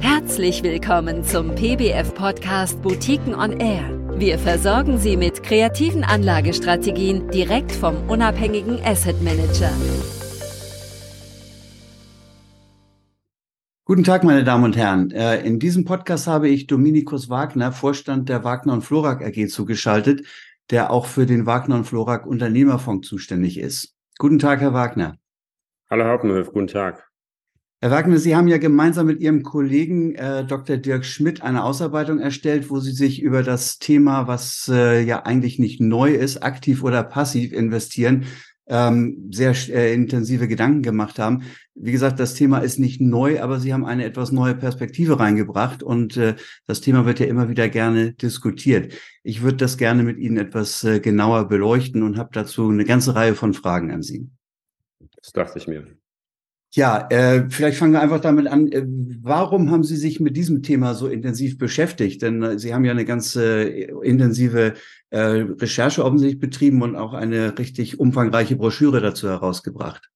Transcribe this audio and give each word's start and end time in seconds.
Herzlich 0.00 0.62
willkommen 0.62 1.22
zum 1.24 1.54
PBF-Podcast 1.54 2.82
Boutiquen 2.82 3.34
on 3.34 3.60
Air. 3.60 3.84
Wir 4.18 4.38
versorgen 4.38 4.98
Sie 4.98 5.16
mit 5.16 5.42
kreativen 5.42 6.04
Anlagestrategien 6.04 7.28
direkt 7.30 7.72
vom 7.72 8.08
unabhängigen 8.08 8.80
Asset 8.84 9.20
Manager. 9.22 9.70
Guten 13.84 14.02
Tag, 14.02 14.24
meine 14.24 14.44
Damen 14.44 14.64
und 14.64 14.76
Herren. 14.76 15.10
Äh, 15.10 15.40
in 15.46 15.58
diesem 15.58 15.84
Podcast 15.84 16.26
habe 16.26 16.48
ich 16.48 16.66
Dominikus 16.66 17.28
Wagner, 17.28 17.70
Vorstand 17.70 18.28
der 18.28 18.44
Wagner 18.44 18.72
und 18.72 18.82
Florak 18.82 19.22
AG, 19.22 19.48
zugeschaltet, 19.48 20.26
der 20.70 20.90
auch 20.90 21.06
für 21.06 21.26
den 21.26 21.46
Wagner 21.46 21.76
und 21.76 21.84
Florak 21.84 22.26
Unternehmerfonds 22.26 23.06
zuständig 23.06 23.58
ist. 23.58 23.94
Guten 24.18 24.38
Tag, 24.38 24.60
Herr 24.60 24.72
Wagner. 24.72 25.18
Hallo 25.90 26.06
Hauptenhof, 26.06 26.52
guten 26.52 26.68
Tag. 26.68 27.13
Herr 27.84 27.90
Wagner, 27.90 28.16
Sie 28.16 28.34
haben 28.34 28.48
ja 28.48 28.56
gemeinsam 28.56 29.08
mit 29.08 29.20
Ihrem 29.20 29.42
Kollegen 29.42 30.14
äh, 30.14 30.46
Dr. 30.46 30.78
Dirk 30.78 31.04
Schmidt 31.04 31.42
eine 31.42 31.64
Ausarbeitung 31.64 32.18
erstellt, 32.18 32.70
wo 32.70 32.80
Sie 32.80 32.92
sich 32.92 33.20
über 33.20 33.42
das 33.42 33.78
Thema, 33.78 34.26
was 34.26 34.70
äh, 34.72 35.02
ja 35.02 35.26
eigentlich 35.26 35.58
nicht 35.58 35.82
neu 35.82 36.14
ist, 36.14 36.42
aktiv 36.42 36.82
oder 36.82 37.02
passiv 37.02 37.52
investieren, 37.52 38.24
ähm, 38.68 39.28
sehr 39.30 39.54
äh, 39.68 39.92
intensive 39.92 40.48
Gedanken 40.48 40.80
gemacht 40.80 41.18
haben. 41.18 41.42
Wie 41.74 41.92
gesagt, 41.92 42.18
das 42.18 42.32
Thema 42.32 42.60
ist 42.60 42.78
nicht 42.78 43.02
neu, 43.02 43.42
aber 43.42 43.60
Sie 43.60 43.74
haben 43.74 43.84
eine 43.84 44.06
etwas 44.06 44.32
neue 44.32 44.54
Perspektive 44.54 45.20
reingebracht 45.20 45.82
und 45.82 46.16
äh, 46.16 46.36
das 46.66 46.80
Thema 46.80 47.04
wird 47.04 47.20
ja 47.20 47.26
immer 47.26 47.50
wieder 47.50 47.68
gerne 47.68 48.14
diskutiert. 48.14 48.94
Ich 49.22 49.42
würde 49.42 49.58
das 49.58 49.76
gerne 49.76 50.04
mit 50.04 50.16
Ihnen 50.16 50.38
etwas 50.38 50.84
äh, 50.84 51.00
genauer 51.00 51.48
beleuchten 51.48 52.02
und 52.02 52.16
habe 52.16 52.30
dazu 52.32 52.66
eine 52.66 52.86
ganze 52.86 53.14
Reihe 53.14 53.34
von 53.34 53.52
Fragen 53.52 53.90
an 53.90 54.00
Sie. 54.00 54.30
Das 55.20 55.32
dachte 55.32 55.58
ich 55.58 55.68
mir. 55.68 55.98
Ja, 56.76 57.06
äh, 57.08 57.48
vielleicht 57.50 57.78
fangen 57.78 57.92
wir 57.92 58.00
einfach 58.00 58.18
damit 58.18 58.48
an. 58.48 58.66
Äh, 58.72 58.84
warum 59.22 59.70
haben 59.70 59.84
Sie 59.84 59.94
sich 59.94 60.18
mit 60.18 60.36
diesem 60.36 60.64
Thema 60.64 60.94
so 60.94 61.06
intensiv 61.06 61.56
beschäftigt? 61.56 62.20
Denn 62.22 62.42
äh, 62.42 62.58
Sie 62.58 62.74
haben 62.74 62.84
ja 62.84 62.90
eine 62.90 63.04
ganz 63.04 63.36
äh, 63.36 63.84
intensive 64.02 64.74
äh, 65.10 65.18
Recherche 65.18 66.04
offensichtlich 66.04 66.40
betrieben 66.40 66.82
und 66.82 66.96
auch 66.96 67.14
eine 67.14 67.56
richtig 67.56 68.00
umfangreiche 68.00 68.56
Broschüre 68.56 69.00
dazu 69.00 69.28
herausgebracht. 69.28 70.10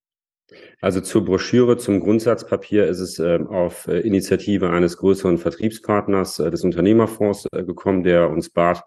Also 0.81 1.01
zur 1.01 1.25
Broschüre, 1.25 1.77
zum 1.77 2.01
Grundsatzpapier 2.01 2.87
ist 2.87 2.99
es 2.99 3.21
äh, 3.21 3.39
auf 3.49 3.87
Initiative 3.87 4.71
eines 4.71 4.97
größeren 4.97 5.39
Vertriebspartners 5.39 6.41
äh, 6.41 6.51
des 6.51 6.65
Unternehmerfonds 6.65 7.47
äh, 7.53 7.63
gekommen, 7.63 8.03
der 8.03 8.31
uns 8.31 8.51
bat, 8.51 8.83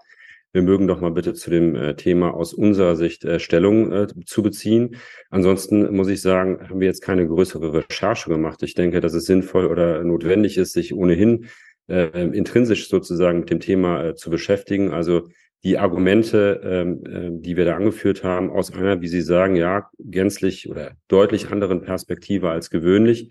wir 0.54 0.62
mögen 0.62 0.88
doch 0.88 1.00
mal 1.00 1.12
bitte 1.12 1.34
zu 1.34 1.50
dem 1.50 1.76
äh, 1.76 1.96
Thema 1.96 2.34
aus 2.34 2.54
unserer 2.54 2.96
Sicht 2.96 3.24
äh, 3.24 3.40
Stellung 3.40 3.92
äh, 3.92 4.08
zu 4.26 4.44
beziehen. 4.44 4.98
Ansonsten 5.30 5.96
muss 5.96 6.10
ich 6.10 6.22
sagen, 6.22 6.70
haben 6.70 6.80
wir 6.80 6.88
jetzt 6.88 7.02
keine 7.02 7.28
größere 7.28 7.74
Recherche 7.74 8.30
gemacht. 8.30 8.62
Ich 8.64 8.74
denke, 8.74 9.00
dass 9.00 9.14
es 9.14 9.26
sinnvoll 9.26 9.66
oder 9.66 10.04
notwendig 10.04 10.58
ist, 10.58 10.74
sich 10.74 10.94
ohnehin 10.94 11.48
intrinsisch 11.88 12.88
sozusagen 12.88 13.40
mit 13.40 13.50
dem 13.50 13.60
Thema 13.60 14.16
zu 14.16 14.30
beschäftigen. 14.30 14.92
Also 14.92 15.28
die 15.64 15.78
Argumente, 15.78 16.62
ähm, 16.64 17.04
äh, 17.06 17.42
die 17.42 17.58
wir 17.58 17.66
da 17.66 17.76
angeführt 17.76 18.24
haben, 18.24 18.50
aus 18.50 18.74
einer, 18.74 19.02
wie 19.02 19.08
Sie 19.08 19.22
sagen, 19.22 19.56
ja, 19.56 19.90
gänzlich 20.00 20.70
oder 20.70 20.94
deutlich 21.10 21.50
anderen 21.50 21.82
Perspektive 21.82 22.50
als 22.50 22.70
gewöhnlich, 22.70 23.30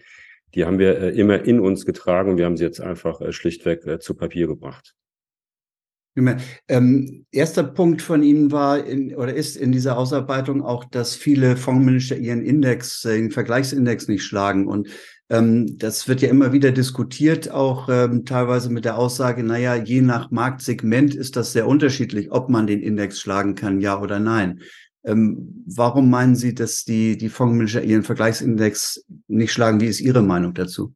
die 0.55 0.65
haben 0.65 0.79
wir 0.79 1.13
immer 1.15 1.45
in 1.45 1.59
uns 1.59 1.87
getragen 1.87 2.33
und 2.33 2.37
wir 2.37 2.45
haben 2.45 2.57
sie 2.57 2.65
jetzt 2.65 2.81
einfach 2.81 3.21
schlichtweg 3.33 4.03
zu 4.03 4.15
Papier 4.15 4.49
gebracht. 4.49 4.95
Ähm, 6.69 7.25
erster 7.31 7.63
Punkt 7.63 8.03
von 8.03 8.23
Ihnen 8.23 8.51
war 8.51 8.85
in, 8.85 9.15
oder 9.15 9.33
ist 9.33 9.57
in 9.57 9.73
dieser 9.73 9.97
Ausarbeitung 9.97 10.63
auch, 10.63 10.85
dass 10.85 11.15
viele 11.15 11.57
Fondsmanager 11.57 12.17
ihren 12.17 12.43
Index, 12.43 13.05
äh, 13.05 13.17
den 13.17 13.31
Vergleichsindex 13.31 14.09
nicht 14.09 14.25
schlagen. 14.25 14.67
Und 14.67 14.89
ähm, 15.31 15.79
das 15.79 16.09
wird 16.09 16.21
ja 16.21 16.29
immer 16.29 16.53
wieder 16.53 16.73
diskutiert, 16.73 17.51
auch 17.51 17.89
ähm, 17.89 18.25
teilweise 18.25 18.71
mit 18.71 18.85
der 18.85 18.99
Aussage, 18.99 19.45
naja, 19.45 19.77
je 19.77 20.01
nach 20.03 20.31
Marktsegment 20.33 21.15
ist 21.15 21.37
das 21.37 21.53
sehr 21.53 21.69
unterschiedlich, 21.69 22.33
ob 22.33 22.51
man 22.51 22.67
den 22.67 22.81
Index 22.81 23.21
schlagen 23.21 23.55
kann, 23.55 23.81
ja 23.81 24.01
oder 24.01 24.19
nein. 24.19 24.61
Ähm, 25.05 25.65
warum 25.67 26.11
meinen 26.11 26.35
Sie, 26.35 26.55
dass 26.55 26.85
die, 26.85 27.17
die 27.17 27.29
Fondsmanager 27.29 27.83
ihren 27.83 28.03
Vergleichsindex 28.03 29.07
nicht 29.29 29.53
schlagen? 29.53 29.81
Wie 29.81 29.87
ist 29.87 30.01
Ihre 30.01 30.23
Meinung 30.23 30.53
dazu? 30.53 30.93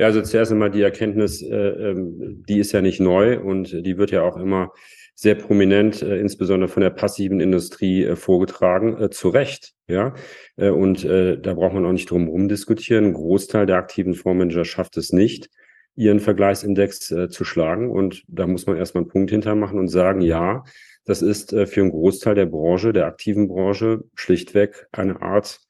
Ja, 0.00 0.06
also 0.06 0.22
zuerst 0.22 0.50
einmal 0.50 0.70
die 0.70 0.80
Erkenntnis, 0.80 1.42
äh, 1.42 1.54
ähm, 1.54 2.42
die 2.48 2.58
ist 2.58 2.72
ja 2.72 2.80
nicht 2.80 3.00
neu 3.00 3.38
und 3.38 3.84
die 3.84 3.98
wird 3.98 4.12
ja 4.12 4.22
auch 4.22 4.38
immer 4.38 4.72
sehr 5.14 5.34
prominent, 5.34 6.00
äh, 6.00 6.16
insbesondere 6.18 6.70
von 6.70 6.82
der 6.82 6.88
passiven 6.88 7.38
Industrie 7.38 8.04
äh, 8.04 8.16
vorgetragen, 8.16 8.96
äh, 8.98 9.10
zu 9.10 9.28
Recht. 9.28 9.74
Ja, 9.88 10.14
äh, 10.56 10.70
und 10.70 11.04
äh, 11.04 11.38
da 11.38 11.52
braucht 11.52 11.74
man 11.74 11.84
auch 11.84 11.92
nicht 11.92 12.10
drum 12.10 12.24
herum 12.24 12.48
diskutieren. 12.48 13.04
Ein 13.04 13.12
Großteil 13.12 13.66
der 13.66 13.76
aktiven 13.76 14.14
Fondsmanager 14.14 14.64
schafft 14.64 14.96
es 14.96 15.12
nicht, 15.12 15.50
ihren 15.96 16.20
Vergleichsindex 16.20 17.10
äh, 17.10 17.28
zu 17.28 17.44
schlagen. 17.44 17.90
Und 17.90 18.24
da 18.26 18.46
muss 18.46 18.64
man 18.64 18.78
erstmal 18.78 19.02
einen 19.02 19.10
Punkt 19.10 19.30
hintermachen 19.30 19.78
und 19.78 19.88
sagen, 19.88 20.22
ja, 20.22 20.64
das 21.04 21.20
ist 21.20 21.52
äh, 21.52 21.66
für 21.66 21.82
einen 21.82 21.90
Großteil 21.90 22.36
der 22.36 22.46
Branche, 22.46 22.94
der 22.94 23.04
aktiven 23.04 23.48
Branche, 23.48 24.04
schlichtweg 24.14 24.86
eine 24.92 25.20
Art 25.20 25.60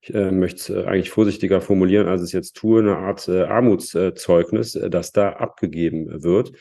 ich 0.00 0.14
äh, 0.14 0.30
möchte 0.30 0.56
es 0.56 0.70
äh, 0.70 0.86
eigentlich 0.86 1.10
vorsichtiger 1.10 1.60
formulieren, 1.60 2.08
als 2.08 2.22
es 2.22 2.32
jetzt 2.32 2.56
tue, 2.56 2.80
eine 2.80 2.96
Art 2.96 3.28
äh, 3.28 3.42
Armutszeugnis, 3.42 4.74
äh, 4.74 4.90
das 4.90 5.12
da 5.12 5.30
abgegeben 5.30 6.22
wird. 6.22 6.52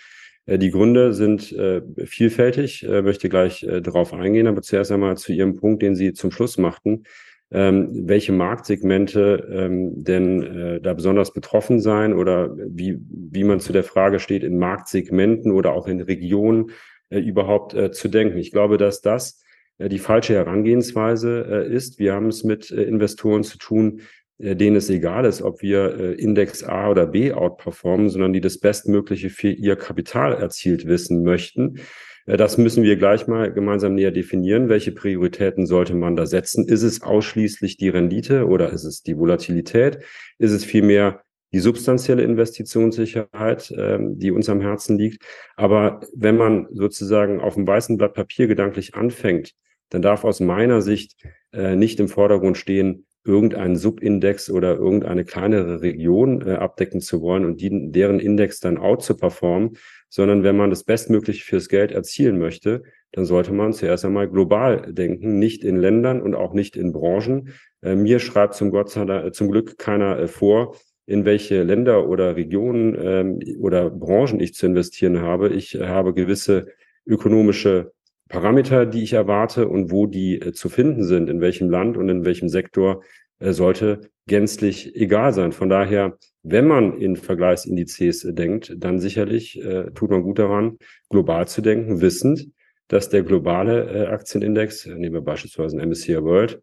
Äh, 0.45 0.57
die 0.57 0.71
Gründe 0.71 1.13
sind 1.13 1.51
äh, 1.51 1.81
vielfältig, 2.05 2.87
möchte 2.87 3.29
gleich 3.29 3.65
darauf 3.83 4.13
eingehen, 4.13 4.47
aber 4.47 4.61
zuerst 4.61 4.91
einmal 4.91 5.17
zu 5.17 5.33
Ihrem 5.33 5.55
Punkt, 5.55 5.81
den 5.81 5.95
Sie 5.95 6.13
zum 6.13 6.31
Schluss 6.31 6.57
machten. 6.57 7.03
Ähm, 7.49 8.09
welche 8.09 8.33
Marktsegmente 8.33 9.47
ähm, 9.49 10.03
denn 10.03 10.43
äh, 10.43 10.81
da 10.81 10.93
besonders 10.93 11.31
betroffen 11.31 11.79
sein 11.79 12.11
oder 12.13 12.53
wie, 12.57 12.97
wie 13.09 13.45
man 13.45 13.61
zu 13.61 13.71
der 13.71 13.85
Frage 13.85 14.19
steht, 14.19 14.43
in 14.43 14.57
Marktsegmenten 14.57 15.53
oder 15.53 15.71
auch 15.71 15.87
in 15.87 16.01
Regionen 16.01 16.71
äh, 17.09 17.19
überhaupt 17.19 17.73
äh, 17.73 17.91
zu 17.91 18.09
denken. 18.09 18.37
Ich 18.37 18.51
glaube, 18.51 18.77
dass 18.77 18.99
das 18.99 19.41
die 19.79 19.99
falsche 19.99 20.33
Herangehensweise 20.33 21.45
äh, 21.49 21.73
ist. 21.73 21.99
Wir 21.99 22.13
haben 22.13 22.27
es 22.27 22.43
mit 22.43 22.71
äh, 22.71 22.83
Investoren 22.83 23.43
zu 23.43 23.57
tun, 23.57 24.01
denen 24.39 24.75
es 24.75 24.87
egal 24.91 25.25
ist, 25.25 25.41
ob 25.41 25.63
wir 25.63 26.19
Index 26.19 26.63
A 26.63 26.91
oder 26.91 27.07
B 27.07 27.33
outperformen, 27.33 28.07
sondern 28.07 28.33
die 28.33 28.39
das 28.39 28.59
Bestmögliche 28.59 29.31
für 29.31 29.49
ihr 29.49 29.75
Kapital 29.75 30.35
erzielt 30.35 30.85
wissen 30.85 31.23
möchten. 31.23 31.79
Das 32.27 32.59
müssen 32.59 32.83
wir 32.83 32.97
gleich 32.97 33.25
mal 33.27 33.51
gemeinsam 33.51 33.95
näher 33.95 34.11
definieren. 34.11 34.69
Welche 34.69 34.91
Prioritäten 34.91 35.65
sollte 35.65 35.95
man 35.95 36.15
da 36.15 36.27
setzen? 36.27 36.67
Ist 36.67 36.83
es 36.83 37.01
ausschließlich 37.01 37.77
die 37.77 37.89
Rendite 37.89 38.45
oder 38.45 38.71
ist 38.71 38.83
es 38.83 39.01
die 39.01 39.17
Volatilität? 39.17 40.03
Ist 40.37 40.51
es 40.51 40.65
vielmehr 40.65 41.23
die 41.53 41.59
substanzielle 41.59 42.23
Investitionssicherheit, 42.23 43.73
ähm, 43.77 44.19
die 44.19 44.31
uns 44.31 44.49
am 44.49 44.59
Herzen 44.59 44.97
liegt? 44.97 45.23
Aber 45.55 46.01
wenn 46.13 46.35
man 46.35 46.67
sozusagen 46.71 47.39
auf 47.39 47.55
dem 47.55 47.65
weißen 47.65 47.97
Blatt 47.97 48.13
Papier 48.13 48.47
gedanklich 48.47 48.95
anfängt, 48.95 49.53
dann 49.89 50.01
darf 50.01 50.23
aus 50.23 50.39
meiner 50.39 50.81
Sicht 50.81 51.15
äh, 51.53 51.75
nicht 51.75 51.99
im 51.99 52.07
Vordergrund 52.07 52.57
stehen, 52.57 53.05
irgendeinen 53.27 53.75
Subindex 53.75 54.49
oder 54.49 54.77
irgendeine 54.77 55.25
kleinere 55.25 55.81
Region 55.81 56.41
äh, 56.47 56.53
abdecken 56.53 57.01
zu 57.01 57.21
wollen 57.21 57.45
und 57.45 57.59
die, 57.61 57.91
deren 57.91 58.19
Index 58.19 58.59
dann 58.59 58.77
out 58.77 59.03
zu 59.03 59.17
performen, 59.17 59.77
sondern 60.09 60.43
wenn 60.43 60.55
man 60.55 60.69
das 60.69 60.85
Bestmögliche 60.85 61.43
fürs 61.43 61.67
Geld 61.67 61.91
erzielen 61.91 62.39
möchte, 62.39 62.83
dann 63.11 63.25
sollte 63.25 63.53
man 63.53 63.73
zuerst 63.73 64.05
einmal 64.05 64.29
global 64.29 64.93
denken, 64.93 65.39
nicht 65.39 65.63
in 65.63 65.75
Ländern 65.75 66.21
und 66.21 66.35
auch 66.35 66.53
nicht 66.53 66.77
in 66.77 66.93
Branchen. 66.93 67.53
Äh, 67.81 67.95
mir 67.95 68.19
schreibt 68.19 68.55
zum 68.55 68.71
Gott 68.71 68.89
sei 68.89 69.05
Dank, 69.05 69.35
zum 69.35 69.51
Glück 69.51 69.77
keiner 69.77 70.17
äh, 70.19 70.27
vor, 70.27 70.75
in 71.05 71.25
welche 71.25 71.63
Länder 71.63 72.07
oder 72.07 72.35
Regionen 72.35 72.95
ähm, 72.99 73.39
oder 73.59 73.89
Branchen 73.89 74.39
ich 74.39 74.53
zu 74.53 74.65
investieren 74.65 75.21
habe. 75.21 75.49
Ich 75.49 75.75
habe 75.75 76.13
gewisse 76.13 76.67
ökonomische 77.05 77.93
Parameter, 78.27 78.85
die 78.85 79.03
ich 79.03 79.13
erwarte 79.13 79.67
und 79.67 79.91
wo 79.91 80.05
die 80.05 80.39
äh, 80.39 80.53
zu 80.53 80.69
finden 80.69 81.03
sind, 81.03 81.29
in 81.29 81.41
welchem 81.41 81.69
Land 81.69 81.97
und 81.97 82.09
in 82.09 82.25
welchem 82.25 82.49
Sektor, 82.49 83.03
äh, 83.39 83.53
sollte 83.53 84.01
gänzlich 84.27 84.95
egal 84.95 85.33
sein. 85.33 85.51
Von 85.51 85.69
daher, 85.69 86.17
wenn 86.43 86.67
man 86.67 86.97
in 86.97 87.15
Vergleichsindizes 87.15 88.25
äh, 88.25 88.33
denkt, 88.33 88.73
dann 88.77 88.99
sicherlich 88.99 89.61
äh, 89.63 89.91
tut 89.91 90.09
man 90.09 90.23
gut 90.23 90.39
daran, 90.39 90.77
global 91.09 91.47
zu 91.47 91.61
denken, 91.61 92.01
wissend, 92.01 92.49
dass 92.87 93.09
der 93.09 93.23
globale 93.23 93.89
äh, 93.89 94.07
Aktienindex, 94.07 94.85
äh, 94.85 94.95
nehmen 94.95 95.15
wir 95.15 95.21
beispielsweise 95.21 95.77
einen 95.77 95.89
MSCI 95.89 96.23
World, 96.23 96.61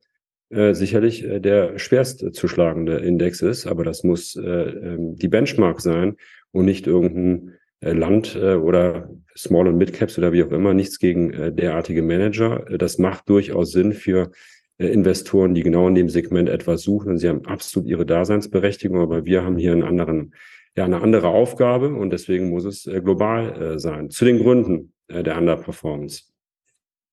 sicherlich 0.50 1.26
der 1.26 1.78
schwerst 1.80 2.32
zu 2.32 2.48
schlagende 2.48 2.98
Index 2.98 3.42
ist, 3.42 3.66
aber 3.66 3.82
das 3.82 4.04
muss 4.04 4.36
ähm, 4.36 5.16
die 5.16 5.26
Benchmark 5.26 5.80
sein 5.80 6.16
und 6.52 6.66
nicht 6.66 6.86
irgendein 6.86 7.54
Land 7.92 8.36
äh, 8.36 8.54
oder 8.54 9.10
Small- 9.36 9.68
und 9.68 9.76
Mid-Caps 9.76 10.18
oder 10.18 10.32
wie 10.32 10.42
auch 10.42 10.52
immer, 10.52 10.74
nichts 10.74 10.98
gegen 10.98 11.32
äh, 11.32 11.52
derartige 11.52 12.02
Manager. 12.02 12.64
Das 12.78 12.98
macht 12.98 13.28
durchaus 13.28 13.72
Sinn 13.72 13.92
für 13.92 14.30
Investoren, 14.76 15.54
die 15.54 15.62
genau 15.62 15.86
in 15.86 15.94
dem 15.94 16.08
Segment 16.08 16.48
etwas 16.48 16.82
suchen. 16.82 17.10
Und 17.10 17.18
sie 17.18 17.28
haben 17.28 17.44
absolut 17.46 17.88
ihre 17.88 18.04
Daseinsberechtigung, 18.04 18.98
aber 18.98 19.24
wir 19.24 19.44
haben 19.44 19.56
hier 19.56 19.70
einen 19.70 19.84
anderen, 19.84 20.34
ja, 20.76 20.84
eine 20.84 21.00
andere 21.00 21.28
Aufgabe 21.28 21.94
und 21.94 22.10
deswegen 22.10 22.50
muss 22.50 22.64
es 22.64 22.82
global 22.82 23.78
sein. 23.78 24.10
Zu 24.10 24.24
den 24.24 24.38
Gründen 24.38 24.92
der 25.08 25.38
Underperformance. 25.38 26.24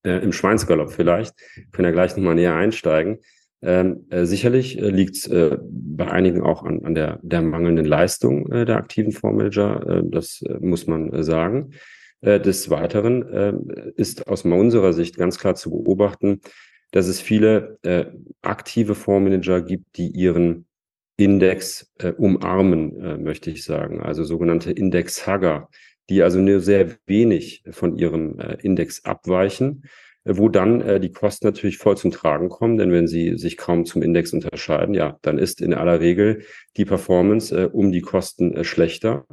Im 0.03 0.33
Schweinsgalopp 0.33 0.91
vielleicht, 0.91 1.35
können 1.71 1.85
wir 1.85 1.91
gleich 1.91 2.17
nochmal 2.17 2.33
näher 2.33 2.55
einsteigen. 2.55 3.19
Ähm, 3.63 4.05
äh, 4.09 4.25
sicherlich 4.25 4.79
äh, 4.79 4.89
liegt 4.89 5.15
es 5.15 5.27
äh, 5.27 5.57
bei 5.61 6.09
einigen 6.09 6.41
auch 6.41 6.63
an, 6.63 6.83
an 6.83 6.95
der, 6.95 7.19
der 7.21 7.41
mangelnden 7.41 7.85
Leistung 7.85 8.51
äh, 8.51 8.65
der 8.65 8.77
aktiven 8.77 9.11
Fondsmanager. 9.11 9.87
Äh, 9.87 10.03
das 10.05 10.41
äh, 10.41 10.57
muss 10.59 10.87
man 10.87 11.13
äh, 11.13 11.23
sagen. 11.23 11.71
Äh, 12.21 12.39
des 12.39 12.69
Weiteren 12.69 13.63
ist 13.95 14.27
aus 14.27 14.45
unserer 14.45 14.93
Sicht 14.93 15.17
ganz 15.17 15.39
klar 15.39 15.55
zu 15.55 15.71
beobachten, 15.71 16.41
dass 16.91 17.07
es 17.07 17.19
viele 17.21 17.79
äh, 17.83 18.05
aktive 18.41 18.95
Fondsmanager 18.95 19.61
gibt, 19.61 19.97
die 19.97 20.09
ihren 20.09 20.65
Index 21.17 21.91
äh, 21.99 22.11
umarmen, 22.11 22.99
äh, 22.99 23.17
möchte 23.17 23.51
ich 23.51 23.63
sagen. 23.63 24.01
Also 24.01 24.23
sogenannte 24.23 24.71
Index-Hugger, 24.71 25.69
die 26.09 26.23
also 26.23 26.39
nur 26.39 26.59
sehr 26.59 26.97
wenig 27.05 27.63
von 27.69 27.97
ihrem 27.97 28.39
äh, 28.39 28.57
Index 28.61 29.05
abweichen 29.05 29.83
wo 30.23 30.49
dann 30.49 30.81
äh, 30.81 30.99
die 30.99 31.11
Kosten 31.11 31.47
natürlich 31.47 31.77
voll 31.77 31.97
zum 31.97 32.11
Tragen 32.11 32.49
kommen, 32.49 32.77
denn 32.77 32.91
wenn 32.91 33.07
sie 33.07 33.37
sich 33.37 33.57
kaum 33.57 33.85
zum 33.85 34.01
Index 34.01 34.33
unterscheiden, 34.33 34.93
ja, 34.93 35.17
dann 35.21 35.37
ist 35.37 35.61
in 35.61 35.73
aller 35.73 35.99
Regel 35.99 36.43
die 36.77 36.85
Performance 36.85 37.55
äh, 37.55 37.65
um 37.65 37.91
die 37.91 38.01
Kosten 38.01 38.53
äh, 38.53 38.63
schlechter. 38.63 39.25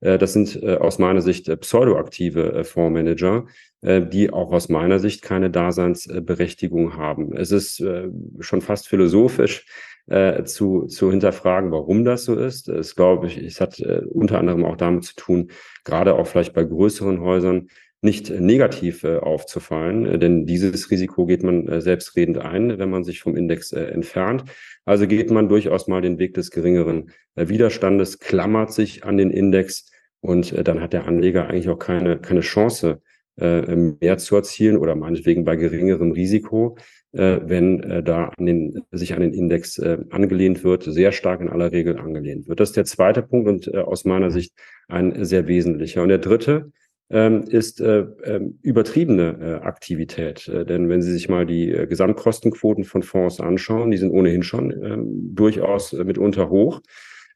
Äh, 0.00 0.18
das 0.18 0.34
sind 0.34 0.62
äh, 0.62 0.76
aus 0.76 0.98
meiner 0.98 1.22
Sicht 1.22 1.48
äh, 1.48 1.56
pseudoaktive 1.56 2.52
äh, 2.52 2.64
Fondsmanager, 2.64 3.46
äh, 3.80 4.02
die 4.02 4.30
auch 4.30 4.52
aus 4.52 4.68
meiner 4.68 4.98
Sicht 4.98 5.22
keine 5.22 5.50
Daseinsberechtigung 5.50 6.96
haben. 6.96 7.34
Es 7.36 7.50
ist 7.50 7.80
äh, 7.80 8.08
schon 8.40 8.60
fast 8.60 8.88
philosophisch, 8.88 9.64
äh, 10.06 10.44
zu, 10.44 10.84
zu 10.86 11.10
hinterfragen, 11.10 11.72
warum 11.72 12.04
das 12.04 12.24
so 12.24 12.34
ist. 12.34 12.68
Es 12.68 12.94
glaube 12.94 13.26
ich, 13.26 13.38
es 13.38 13.60
hat 13.60 13.80
äh, 13.80 14.02
unter 14.10 14.38
anderem 14.38 14.64
auch 14.66 14.76
damit 14.76 15.04
zu 15.04 15.14
tun, 15.14 15.50
gerade 15.84 16.14
auch 16.14 16.26
vielleicht 16.26 16.52
bei 16.52 16.64
größeren 16.64 17.20
Häusern, 17.20 17.68
nicht 18.04 18.30
negativ 18.30 19.02
äh, 19.02 19.16
aufzufallen, 19.16 20.06
äh, 20.06 20.18
denn 20.18 20.46
dieses 20.46 20.90
Risiko 20.90 21.26
geht 21.26 21.42
man 21.42 21.66
äh, 21.66 21.80
selbstredend 21.80 22.38
ein, 22.38 22.78
wenn 22.78 22.90
man 22.90 23.02
sich 23.02 23.20
vom 23.20 23.34
Index 23.34 23.72
äh, 23.72 23.86
entfernt. 23.86 24.44
Also 24.84 25.06
geht 25.06 25.30
man 25.30 25.48
durchaus 25.48 25.88
mal 25.88 26.02
den 26.02 26.18
Weg 26.18 26.34
des 26.34 26.50
geringeren 26.50 27.10
äh, 27.34 27.48
Widerstandes, 27.48 28.18
klammert 28.18 28.72
sich 28.72 29.04
an 29.04 29.16
den 29.16 29.30
Index 29.30 29.90
und 30.20 30.52
äh, 30.52 30.62
dann 30.62 30.80
hat 30.80 30.92
der 30.92 31.06
Anleger 31.06 31.48
eigentlich 31.48 31.70
auch 31.70 31.78
keine, 31.78 32.18
keine 32.18 32.40
Chance, 32.40 33.00
mehr 33.36 34.16
zu 34.18 34.36
erzielen 34.36 34.76
oder 34.76 34.94
meinetwegen 34.94 35.44
bei 35.44 35.56
geringerem 35.56 36.12
Risiko, 36.12 36.78
wenn 37.10 38.04
da 38.04 38.26
an 38.26 38.46
den, 38.46 38.82
sich 38.92 39.12
an 39.12 39.22
den 39.22 39.34
Index 39.34 39.80
angelehnt 39.80 40.62
wird, 40.62 40.84
sehr 40.84 41.10
stark 41.10 41.40
in 41.40 41.48
aller 41.48 41.72
Regel 41.72 41.98
angelehnt 41.98 42.46
wird. 42.46 42.60
Das 42.60 42.68
ist 42.68 42.76
der 42.76 42.84
zweite 42.84 43.22
Punkt 43.22 43.48
und 43.48 43.74
aus 43.74 44.04
meiner 44.04 44.30
Sicht 44.30 44.54
ein 44.86 45.24
sehr 45.24 45.48
wesentlicher. 45.48 46.04
Und 46.04 46.10
der 46.10 46.18
dritte, 46.18 46.70
ähm, 47.14 47.44
ist 47.44 47.80
äh, 47.80 48.00
äh, 48.00 48.40
übertriebene 48.62 49.38
äh, 49.40 49.64
Aktivität. 49.64 50.48
Äh, 50.48 50.66
denn 50.66 50.88
wenn 50.88 51.00
Sie 51.00 51.12
sich 51.12 51.28
mal 51.28 51.46
die 51.46 51.68
Gesamtkostenquoten 51.88 52.82
von 52.82 53.04
Fonds 53.04 53.38
anschauen, 53.38 53.92
die 53.92 53.98
sind 53.98 54.10
ohnehin 54.10 54.42
schon 54.42 54.72
ähm, 54.72 55.32
durchaus 55.32 55.92
mitunter 55.92 56.50
hoch. 56.50 56.82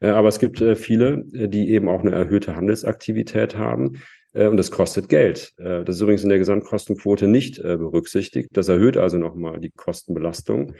Aber 0.01 0.29
es 0.29 0.39
gibt 0.39 0.63
viele, 0.77 1.25
die 1.27 1.71
eben 1.71 1.89
auch 1.89 2.03
eine 2.03 2.13
erhöhte 2.13 2.55
Handelsaktivität 2.55 3.59
haben. 3.59 4.01
Und 4.33 4.57
das 4.57 4.71
kostet 4.71 5.09
Geld. 5.09 5.55
Das 5.57 5.89
ist 5.89 6.01
übrigens 6.01 6.23
in 6.23 6.29
der 6.29 6.39
Gesamtkostenquote 6.39 7.27
nicht 7.27 7.61
berücksichtigt. 7.61 8.51
Das 8.53 8.69
erhöht 8.69 8.97
also 8.97 9.19
nochmal 9.19 9.59
die 9.59 9.73
Kostenbelastung 9.73 10.75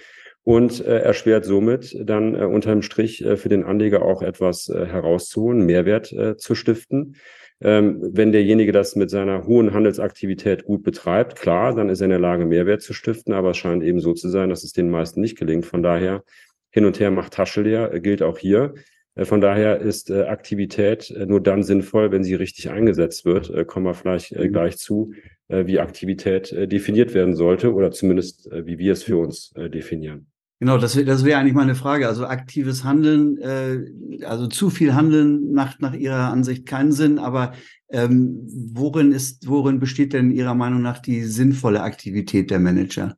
und 0.45 0.81
erschwert 0.83 1.45
somit 1.47 1.97
dann 2.01 2.37
unterm 2.37 2.83
Strich 2.83 3.25
für 3.35 3.49
den 3.49 3.65
Anleger 3.65 4.03
auch 4.03 4.23
etwas 4.23 4.69
herauszuholen, 4.69 5.67
Mehrwert 5.67 6.15
zu 6.37 6.55
stiften. 6.55 7.17
Ähm, 7.61 7.99
wenn 8.13 8.31
derjenige 8.31 8.71
das 8.71 8.95
mit 8.95 9.11
seiner 9.11 9.45
hohen 9.47 9.73
Handelsaktivität 9.73 10.65
gut 10.65 10.85
betreibt, 10.85 11.37
klar, 11.37 11.75
dann 11.75 11.89
ist 11.89 12.01
er 12.01 12.05
in 12.05 12.11
der 12.11 12.21
Lage, 12.21 12.47
Mehrwert 12.47 12.83
zu 12.83 12.93
stiften, 12.93 13.33
aber 13.35 13.51
es 13.51 13.57
scheint 13.57 13.83
eben 13.83 14.01
so 14.01 14.15
zu 14.15 14.29
sein, 14.29 14.51
dass 14.51 14.63
es 14.63 14.73
den 14.73 14.91
meisten 14.91 15.21
nicht 15.21 15.37
gelingt. 15.37 15.67
Von 15.67 15.83
daher, 15.83 16.23
hin 16.71 16.85
und 16.85 17.01
her 17.01 17.11
macht 17.11 17.33
Tasche 17.33 17.63
leer, 17.63 17.93
äh, 17.93 18.01
gilt 18.01 18.23
auch 18.23 18.39
hier. 18.39 18.75
Äh, 19.19 19.25
von 19.25 19.41
daher 19.41 19.81
ist 19.81 20.11
äh, 20.11 20.23
Aktivität 20.23 21.11
äh, 21.11 21.27
nur 21.27 21.43
dann 21.43 21.63
sinnvoll, 21.63 22.13
wenn 22.13 22.25
sie 22.25 22.35
richtig 22.35 22.71
eingesetzt 22.71 23.25
wird. 23.25 23.51
Äh, 23.51 23.65
kommen 23.65 23.87
wir 23.87 23.95
vielleicht 23.95 24.33
äh, 24.33 24.49
gleich 24.49 24.79
zu, 24.79 25.13
wie 25.51 25.81
Aktivität 25.81 26.55
definiert 26.71 27.15
werden 27.15 27.35
sollte 27.35 27.73
oder 27.73 27.91
zumindest 27.91 28.51
wie 28.53 28.77
wir 28.77 28.93
es 28.93 29.03
für 29.03 29.17
uns 29.17 29.55
definieren. 29.57 30.27
Genau, 30.61 30.77
das, 30.77 30.95
das 31.05 31.25
wäre 31.25 31.39
eigentlich 31.39 31.55
meine 31.55 31.77
Frage. 31.77 32.09
Also 32.09 32.27
aktives 32.27 32.83
Handeln, 32.83 33.39
äh, 33.39 34.25
also 34.25 34.49
zu 34.49 34.71
viel 34.71 34.95
Handeln 34.95 35.53
macht 35.53 35.81
nach 35.81 35.95
Ihrer 35.95 36.33
Ansicht 36.33 36.67
keinen 36.67 36.91
Sinn, 36.91 37.21
aber 37.21 37.53
ähm, 37.91 38.45
worin 38.73 39.13
ist, 39.13 39.49
worin 39.49 39.79
besteht 39.79 40.13
denn 40.13 40.33
Ihrer 40.33 40.55
Meinung 40.55 40.83
nach 40.83 40.99
die 40.99 41.23
sinnvolle 41.23 41.83
Aktivität 41.83 42.51
der 42.51 42.59
Manager? 42.59 43.17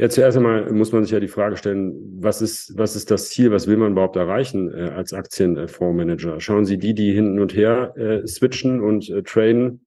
Ja, 0.00 0.08
zuerst 0.08 0.36
einmal 0.36 0.72
muss 0.72 0.92
man 0.92 1.02
sich 1.02 1.12
ja 1.12 1.18
die 1.18 1.28
Frage 1.28 1.56
stellen, 1.56 1.92
was 2.20 2.40
ist, 2.40 2.76
was 2.76 2.94
ist 2.94 3.10
das 3.10 3.30
Ziel, 3.30 3.50
was 3.50 3.66
will 3.66 3.76
man 3.76 3.92
überhaupt 3.92 4.14
erreichen 4.14 4.72
äh, 4.72 4.90
als 4.90 5.12
Aktienfondsmanager? 5.12 6.40
Schauen 6.40 6.64
Sie, 6.64 6.78
die, 6.78 6.94
die 6.94 7.12
hin 7.12 7.40
und 7.40 7.54
her 7.54 7.96
äh, 7.96 8.26
switchen 8.26 8.80
und 8.80 9.08
äh, 9.10 9.22
traden, 9.22 9.86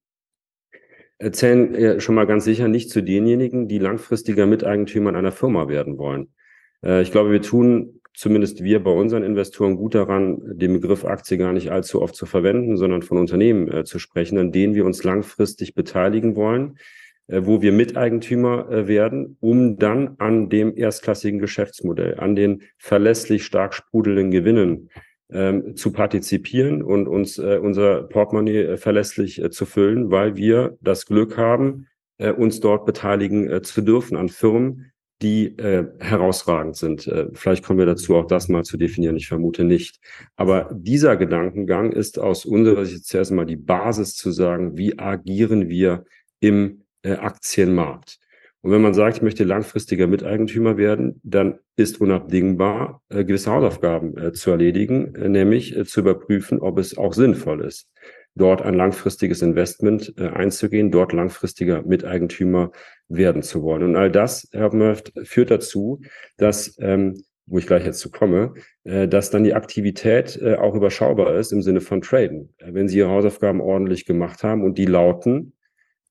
zählen 1.30 1.74
äh, 1.74 2.00
schon 2.00 2.14
mal 2.14 2.26
ganz 2.26 2.44
sicher 2.44 2.66
nicht 2.66 2.90
zu 2.90 3.02
denjenigen, 3.02 3.68
die 3.68 3.78
langfristiger 3.78 4.46
Miteigentümer 4.46 5.14
einer 5.14 5.30
Firma 5.30 5.68
werden 5.68 5.98
wollen. 5.98 6.32
Äh, 6.84 7.02
ich 7.02 7.12
glaube, 7.12 7.30
wir 7.30 7.42
tun 7.42 8.00
zumindest 8.14 8.62
wir 8.62 8.82
bei 8.82 8.90
unseren 8.90 9.22
Investoren 9.22 9.76
gut 9.76 9.94
daran, 9.94 10.38
den 10.44 10.74
Begriff 10.74 11.04
Aktie 11.04 11.38
gar 11.38 11.52
nicht 11.52 11.70
allzu 11.70 12.02
oft 12.02 12.14
zu 12.14 12.26
verwenden, 12.26 12.76
sondern 12.76 13.02
von 13.02 13.16
Unternehmen 13.18 13.70
äh, 13.72 13.84
zu 13.84 13.98
sprechen, 13.98 14.36
an 14.38 14.52
denen 14.52 14.74
wir 14.74 14.84
uns 14.84 15.04
langfristig 15.04 15.74
beteiligen 15.74 16.36
wollen, 16.36 16.78
wo 17.28 17.62
wir 17.62 17.72
Miteigentümer 17.72 18.88
werden, 18.88 19.38
um 19.40 19.78
dann 19.78 20.16
an 20.18 20.50
dem 20.50 20.76
erstklassigen 20.76 21.38
Geschäftsmodell, 21.38 22.18
an 22.18 22.34
den 22.34 22.62
verlässlich 22.78 23.44
stark 23.44 23.74
sprudelnden 23.74 24.32
Gewinnen 24.32 24.90
ähm, 25.32 25.76
zu 25.76 25.92
partizipieren 25.92 26.82
und 26.82 27.08
uns 27.08 27.38
äh, 27.38 27.58
unser 27.60 28.02
Portemonnaie 28.02 28.62
äh, 28.62 28.76
verlässlich 28.76 29.42
äh, 29.42 29.50
zu 29.50 29.66
füllen, 29.66 30.10
weil 30.10 30.36
wir 30.36 30.76
das 30.80 31.06
Glück 31.06 31.36
haben, 31.36 31.86
äh, 32.18 32.32
uns 32.32 32.60
dort 32.60 32.86
beteiligen 32.86 33.50
äh, 33.50 33.62
zu 33.62 33.82
dürfen 33.82 34.16
an 34.16 34.28
Firmen, 34.28 34.92
die 35.22 35.56
äh, 35.58 35.86
herausragend 36.00 36.76
sind. 36.76 37.06
Äh, 37.06 37.28
vielleicht 37.32 37.64
kommen 37.64 37.78
wir 37.78 37.86
dazu, 37.86 38.16
auch 38.16 38.26
das 38.26 38.48
mal 38.48 38.64
zu 38.64 38.76
definieren. 38.76 39.16
Ich 39.16 39.28
vermute 39.28 39.64
nicht. 39.64 40.00
Aber 40.36 40.68
dieser 40.72 41.16
Gedankengang 41.16 41.92
ist 41.92 42.18
aus 42.18 42.44
unserer 42.44 42.84
Sicht 42.84 43.06
zuerst 43.06 43.30
mal 43.30 43.46
die 43.46 43.56
Basis 43.56 44.16
zu 44.16 44.32
sagen, 44.32 44.76
wie 44.76 44.98
agieren 44.98 45.68
wir 45.68 46.04
im 46.40 46.82
äh, 47.02 47.12
Aktienmarkt. 47.12 48.18
Und 48.62 48.70
wenn 48.70 48.80
man 48.80 48.94
sagt, 48.94 49.16
ich 49.16 49.22
möchte 49.22 49.42
langfristiger 49.42 50.06
Miteigentümer 50.06 50.76
werden, 50.76 51.20
dann 51.24 51.58
ist 51.76 52.00
unabdingbar, 52.00 53.02
äh, 53.08 53.24
gewisse 53.24 53.50
Hausaufgaben 53.50 54.16
äh, 54.16 54.32
zu 54.32 54.52
erledigen, 54.52 55.14
äh, 55.16 55.28
nämlich 55.28 55.76
äh, 55.76 55.84
zu 55.84 56.00
überprüfen, 56.00 56.60
ob 56.60 56.78
es 56.78 56.96
auch 56.96 57.12
sinnvoll 57.12 57.64
ist, 57.64 57.90
dort 58.36 58.62
ein 58.62 58.74
langfristiges 58.74 59.42
Investment 59.42 60.14
äh, 60.16 60.28
einzugehen, 60.28 60.92
dort 60.92 61.12
langfristiger 61.12 61.82
Miteigentümer 61.82 62.70
werden 63.08 63.42
zu 63.42 63.62
wollen. 63.62 63.82
Und 63.82 63.96
all 63.96 64.12
das, 64.12 64.48
Herr 64.52 64.72
Murph, 64.72 65.02
führt 65.24 65.50
dazu, 65.50 66.00
dass 66.36 66.76
ähm, 66.80 67.24
wo 67.46 67.58
ich 67.58 67.66
gleich 67.66 67.84
jetzt 67.84 67.98
zu 67.98 68.12
komme, 68.12 68.54
äh, 68.84 69.08
dass 69.08 69.30
dann 69.30 69.42
die 69.42 69.54
Aktivität 69.54 70.40
auch 70.40 70.76
überschaubar 70.76 71.34
ist 71.34 71.52
im 71.52 71.60
Sinne 71.60 71.80
von 71.80 72.00
Traden. 72.00 72.54
Wenn 72.64 72.86
Sie 72.86 72.98
Ihre 72.98 73.08
Hausaufgaben 73.08 73.60
ordentlich 73.60 74.06
gemacht 74.06 74.44
haben 74.44 74.62
und 74.62 74.78
die 74.78 74.86
lauten, 74.86 75.52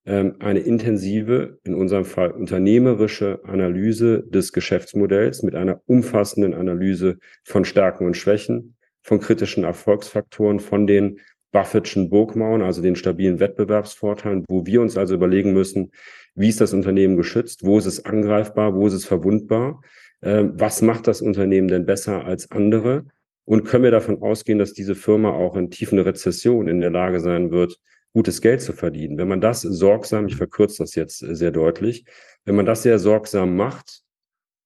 eine 0.03 0.59
intensive, 0.59 1.59
in 1.63 1.75
unserem 1.75 2.05
Fall 2.05 2.31
unternehmerische 2.31 3.39
Analyse 3.43 4.23
des 4.23 4.51
Geschäftsmodells 4.51 5.43
mit 5.43 5.53
einer 5.53 5.81
umfassenden 5.85 6.55
Analyse 6.55 7.19
von 7.43 7.65
Stärken 7.65 8.07
und 8.07 8.17
Schwächen, 8.17 8.75
von 9.03 9.19
kritischen 9.19 9.63
Erfolgsfaktoren, 9.63 10.59
von 10.59 10.87
den 10.87 11.19
Buffettschen 11.51 12.09
Burgmauern, 12.09 12.61
also 12.61 12.81
den 12.81 12.95
stabilen 12.95 13.39
Wettbewerbsvorteilen, 13.39 14.45
wo 14.47 14.65
wir 14.65 14.81
uns 14.81 14.97
also 14.97 15.13
überlegen 15.13 15.53
müssen, 15.53 15.91
wie 16.33 16.49
ist 16.49 16.61
das 16.61 16.73
Unternehmen 16.73 17.17
geschützt, 17.17 17.65
wo 17.65 17.77
ist 17.77 17.85
es 17.85 18.05
angreifbar, 18.05 18.73
wo 18.73 18.87
ist 18.87 18.93
es 18.93 19.05
verwundbar, 19.05 19.81
äh, 20.21 20.45
was 20.53 20.81
macht 20.81 21.07
das 21.07 21.21
Unternehmen 21.21 21.67
denn 21.67 21.85
besser 21.85 22.25
als 22.25 22.49
andere? 22.51 23.05
Und 23.43 23.65
können 23.65 23.83
wir 23.83 23.91
davon 23.91 24.21
ausgehen, 24.21 24.59
dass 24.59 24.73
diese 24.73 24.95
Firma 24.95 25.31
auch 25.31 25.57
in 25.57 25.69
tiefen 25.69 25.99
Rezession 25.99 26.67
in 26.67 26.79
der 26.79 26.91
Lage 26.91 27.19
sein 27.19 27.51
wird, 27.51 27.79
gutes 28.13 28.41
Geld 28.41 28.61
zu 28.61 28.73
verdienen. 28.73 29.17
Wenn 29.17 29.27
man 29.27 29.41
das 29.41 29.61
sorgsam, 29.61 30.27
ich 30.27 30.35
verkürze 30.35 30.83
das 30.83 30.95
jetzt 30.95 31.19
sehr 31.19 31.51
deutlich, 31.51 32.05
wenn 32.45 32.55
man 32.55 32.65
das 32.65 32.83
sehr 32.83 32.99
sorgsam 32.99 33.55
macht 33.55 34.01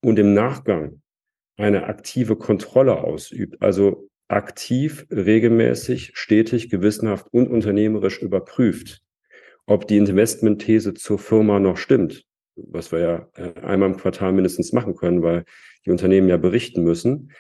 und 0.01 0.17
im 0.19 0.33
Nachgang 0.33 1.01
eine 1.57 1.85
aktive 1.85 2.35
Kontrolle 2.35 2.97
ausübt, 2.97 3.61
also 3.61 4.09
aktiv, 4.27 5.05
regelmäßig, 5.11 6.11
stetig, 6.15 6.69
gewissenhaft 6.69 7.27
und 7.31 7.47
unternehmerisch 7.47 8.21
überprüft, 8.21 9.01
ob 9.67 9.87
die 9.87 9.97
Investmentthese 9.97 10.93
zur 10.93 11.19
Firma 11.19 11.59
noch 11.59 11.77
stimmt, 11.77 12.25
was 12.55 12.91
wir 12.91 12.99
ja 12.99 13.29
äh, 13.35 13.59
einmal 13.61 13.91
im 13.91 13.97
Quartal 13.97 14.33
mindestens 14.33 14.73
machen 14.73 14.95
können, 14.95 15.21
weil 15.21 15.45
die 15.85 15.91
Unternehmen 15.91 16.27
ja 16.27 16.37
berichten 16.37 16.83
müssen, 16.83 17.31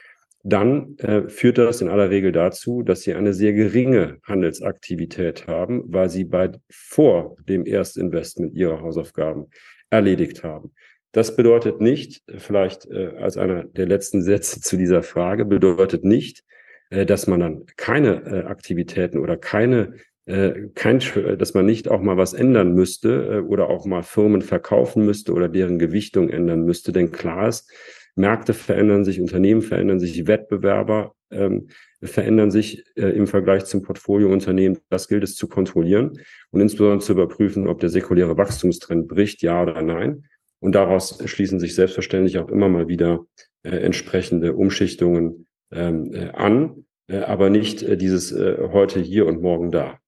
dann 0.47 0.95
äh, 0.99 1.27
führt 1.27 1.57
das 1.57 1.81
in 1.81 1.89
aller 1.89 2.11
Regel 2.11 2.31
dazu, 2.31 2.83
dass 2.83 3.01
sie 3.01 3.15
eine 3.15 3.33
sehr 3.33 3.51
geringe 3.53 4.19
Handelsaktivität 4.21 5.47
haben, 5.47 5.83
weil 5.87 6.07
sie 6.07 6.23
bei 6.23 6.51
vor 6.69 7.35
dem 7.49 7.65
Erstinvestment 7.65 8.53
ihre 8.53 8.79
Hausaufgaben 8.79 9.47
erledigt 9.89 10.43
haben. 10.43 10.71
Das 11.13 11.35
bedeutet 11.35 11.81
nicht, 11.81 12.21
vielleicht 12.37 12.85
äh, 12.91 13.13
als 13.17 13.37
einer 13.37 13.63
der 13.63 13.87
letzten 13.87 14.21
Sätze 14.21 14.61
zu 14.61 14.77
dieser 14.77 15.01
Frage, 15.01 15.45
bedeutet 15.45 16.03
nicht, 16.03 16.43
äh, 16.91 17.07
dass 17.07 17.25
man 17.25 17.39
dann 17.39 17.65
keine 17.75 18.21
äh, 18.25 18.43
Aktivitäten 18.45 19.17
oder 19.17 19.37
keine 19.37 19.95
äh, 20.27 20.69
kein, 20.75 21.01
dass 21.39 21.55
man 21.55 21.65
nicht 21.65 21.87
auch 21.87 22.01
mal 22.01 22.17
was 22.17 22.33
ändern 22.33 22.73
müsste 22.73 23.37
äh, 23.37 23.39
oder 23.39 23.69
auch 23.71 23.85
mal 23.85 24.03
Firmen 24.03 24.43
verkaufen 24.43 25.05
müsste 25.05 25.33
oder 25.33 25.49
deren 25.49 25.79
Gewichtung 25.79 26.29
ändern 26.29 26.65
müsste. 26.65 26.91
Denn 26.91 27.11
klar 27.11 27.47
ist, 27.47 27.71
Märkte 28.15 28.53
verändern 28.53 29.03
sich, 29.03 29.19
Unternehmen 29.19 29.61
verändern 29.61 29.99
sich, 29.99 30.25
Wettbewerber 30.27 31.13
ähm, 31.31 31.67
verändern 32.01 32.51
sich 32.51 32.85
äh, 32.95 33.09
im 33.09 33.27
Vergleich 33.27 33.65
zum 33.65 33.81
Portfoliounternehmen. 33.81 34.79
Das 34.89 35.07
gilt 35.07 35.23
es 35.23 35.35
zu 35.35 35.47
kontrollieren 35.47 36.19
und 36.51 36.61
insbesondere 36.61 36.99
zu 36.99 37.13
überprüfen, 37.13 37.67
ob 37.67 37.79
der 37.79 37.89
säkuläre 37.89 38.37
Wachstumstrend 38.37 39.07
bricht, 39.07 39.41
ja 39.41 39.61
oder 39.61 39.81
nein. 39.81 40.27
Und 40.59 40.73
daraus 40.73 41.21
schließen 41.25 41.59
sich 41.59 41.75
selbstverständlich 41.75 42.37
auch 42.37 42.49
immer 42.49 42.69
mal 42.69 42.87
wieder 42.87 43.25
äh, 43.63 43.69
entsprechende 43.69 44.53
Umschichtungen 44.53 45.47
ähm, 45.71 46.13
äh, 46.13 46.29
an, 46.29 46.85
äh, 47.07 47.19
aber 47.19 47.49
nicht 47.49 47.83
äh, 47.83 47.97
dieses 47.97 48.31
äh, 48.31 48.69
heute 48.71 48.99
hier 48.99 49.25
und 49.25 49.41
morgen 49.41 49.71
da. 49.71 49.99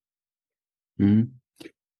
Mhm. 0.96 1.37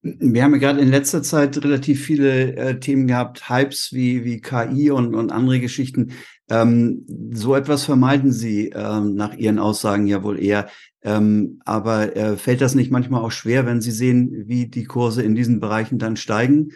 Wir 0.02 0.45
haben 0.45 0.52
ja 0.52 0.59
gerade 0.59 0.81
in 0.81 0.90
letzter 0.90 1.23
Zeit 1.23 1.62
relativ 1.62 2.05
viele 2.05 2.57
äh, 2.57 2.78
Themen 2.78 3.09
gehabt, 3.09 3.49
Hypes 3.49 3.93
wie, 3.93 4.25
wie 4.25 4.40
KI 4.40 4.90
und, 4.90 5.14
und 5.14 5.33
andere 5.33 5.59
Geschichten. 5.59 6.12
Ähm, 6.49 7.05
so 7.33 7.55
etwas 7.55 7.85
vermeiden 7.85 8.31
Sie 8.33 8.69
ähm, 8.69 9.14
nach 9.14 9.35
Ihren 9.35 9.59
Aussagen 9.59 10.07
ja 10.07 10.23
wohl 10.23 10.43
eher. 10.43 10.69
Ähm, 11.02 11.61
aber 11.64 12.17
äh, 12.17 12.37
fällt 12.37 12.61
das 12.61 12.75
nicht 12.75 12.90
manchmal 12.90 13.23
auch 13.23 13.33
schwer, 13.33 13.67
wenn 13.67 13.81
Sie 13.81 13.90
sehen, 13.90 14.45
wie 14.47 14.67
die 14.67 14.85
Kurse 14.85 15.23
in 15.23 15.35
diesen 15.35 15.59
Bereichen 15.59 15.99
dann 15.99 16.17
steigen? 16.17 16.73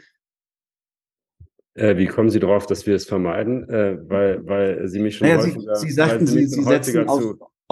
Äh, 1.74 1.96
wie 1.96 2.06
kommen 2.06 2.28
Sie 2.28 2.40
darauf, 2.40 2.66
dass 2.66 2.86
wir 2.86 2.94
es 2.94 3.06
vermeiden? 3.06 3.68
Äh, 3.68 3.98
weil, 4.08 4.46
weil 4.46 4.88
Sie 4.88 5.00
mich 5.00 5.16
schon 5.16 5.28
naja, 5.28 5.40
häufiger, 5.40 5.76
Sie, 5.76 5.88
Sie 5.88 5.92
sagten, 5.92 6.26
Sie, 6.26 6.46
Sie 6.46 6.62
setzen 6.62 7.08
auf, 7.08 7.22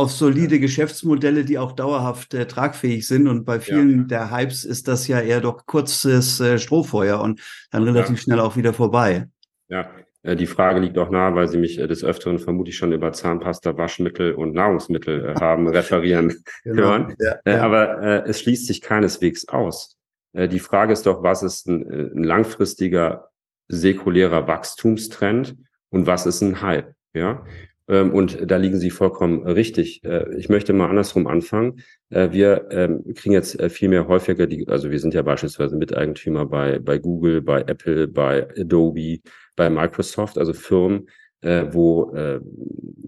auf 0.01 0.13
solide 0.13 0.55
ja. 0.55 0.61
Geschäftsmodelle, 0.63 1.45
die 1.45 1.59
auch 1.59 1.73
dauerhaft 1.73 2.33
äh, 2.33 2.47
tragfähig 2.47 3.07
sind. 3.07 3.29
Und 3.29 3.45
bei 3.45 3.61
vielen 3.61 3.99
ja. 3.99 4.05
der 4.05 4.31
Hypes 4.31 4.65
ist 4.65 4.89
das 4.89 5.07
ja 5.09 5.21
eher 5.21 5.41
doch 5.41 5.67
kurzes 5.67 6.41
äh, 6.41 6.59
Strohfeuer 6.59 7.21
und 7.21 7.41
dann 7.71 7.83
relativ 7.83 8.17
ja. 8.17 8.23
schnell 8.23 8.41
auch 8.41 8.57
wieder 8.57 8.73
vorbei. 8.73 9.29
Ja, 9.69 9.91
äh, 10.23 10.37
die 10.37 10.47
Frage 10.47 10.81
liegt 10.81 10.97
auch 10.97 11.11
nahe, 11.11 11.35
weil 11.35 11.49
Sie 11.49 11.59
mich 11.59 11.79
äh, 11.79 11.87
des 11.87 12.03
Öfteren 12.03 12.39
vermutlich 12.39 12.77
schon 12.77 12.93
über 12.93 13.13
Zahnpasta, 13.13 13.77
Waschmittel 13.77 14.33
und 14.33 14.55
Nahrungsmittel 14.55 15.31
äh, 15.31 15.35
haben 15.41 15.69
referieren 15.69 16.43
genau. 16.65 16.83
hören. 16.83 17.17
Aber 17.45 18.27
es 18.27 18.41
schließt 18.41 18.67
sich 18.67 18.81
keineswegs 18.81 19.49
aus. 19.49 19.99
die 20.35 20.61
Frage 20.61 20.95
ist 20.95 21.05
doch, 21.05 21.23
was 21.23 21.43
ist 21.43 21.69
ein, 21.69 21.83
ein 22.17 22.25
langfristiger 22.25 23.29
säkulärer 23.69 24.47
Wachstumstrend 24.47 25.57
und 25.91 26.07
was 26.07 26.25
ist 26.25 26.41
ein 26.41 26.63
Hype? 26.63 26.95
Ja, 27.13 27.45
und 27.91 28.51
da 28.51 28.57
liegen 28.57 28.79
Sie 28.79 28.91
vollkommen 28.91 29.43
richtig. 29.47 30.05
Äh, 30.05 30.37
ich 30.37 30.49
möchte 30.49 30.73
mal 30.73 30.89
andersrum 30.89 31.27
anfangen. 31.27 31.83
Äh, 32.11 32.31
wir 32.31 32.69
ähm, 32.71 33.03
kriegen 33.15 33.33
jetzt 33.33 33.59
äh, 33.59 33.69
viel 33.69 33.89
mehr 33.89 34.07
häufiger 34.07 34.47
die, 34.47 34.69
also 34.69 34.91
wir 34.91 35.01
sind 35.01 35.13
ja 35.13 35.23
beispielsweise 35.23 35.77
Miteigentümer 35.77 36.47
bei, 36.47 36.79
bei 36.79 36.99
Google, 36.99 37.43
bei 37.43 37.63
Apple, 37.63 38.07
bei 38.07 38.49
Adobe, 38.57 39.19
bei 39.57 39.69
Microsoft, 39.69 40.39
also 40.39 40.53
Firmen, 40.53 41.09
wo 41.43 42.15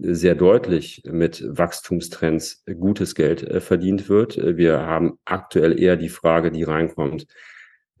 sehr 0.01 0.33
deutlich 0.33 1.03
mit 1.05 1.45
Wachstumstrends 1.47 2.63
gutes 2.79 3.13
Geld 3.13 3.47
verdient 3.63 4.09
wird. 4.09 4.37
Wir 4.57 4.79
haben 4.79 5.19
aktuell 5.23 5.79
eher 5.79 5.97
die 5.97 6.09
Frage, 6.09 6.49
die 6.49 6.63
reinkommt, 6.63 7.27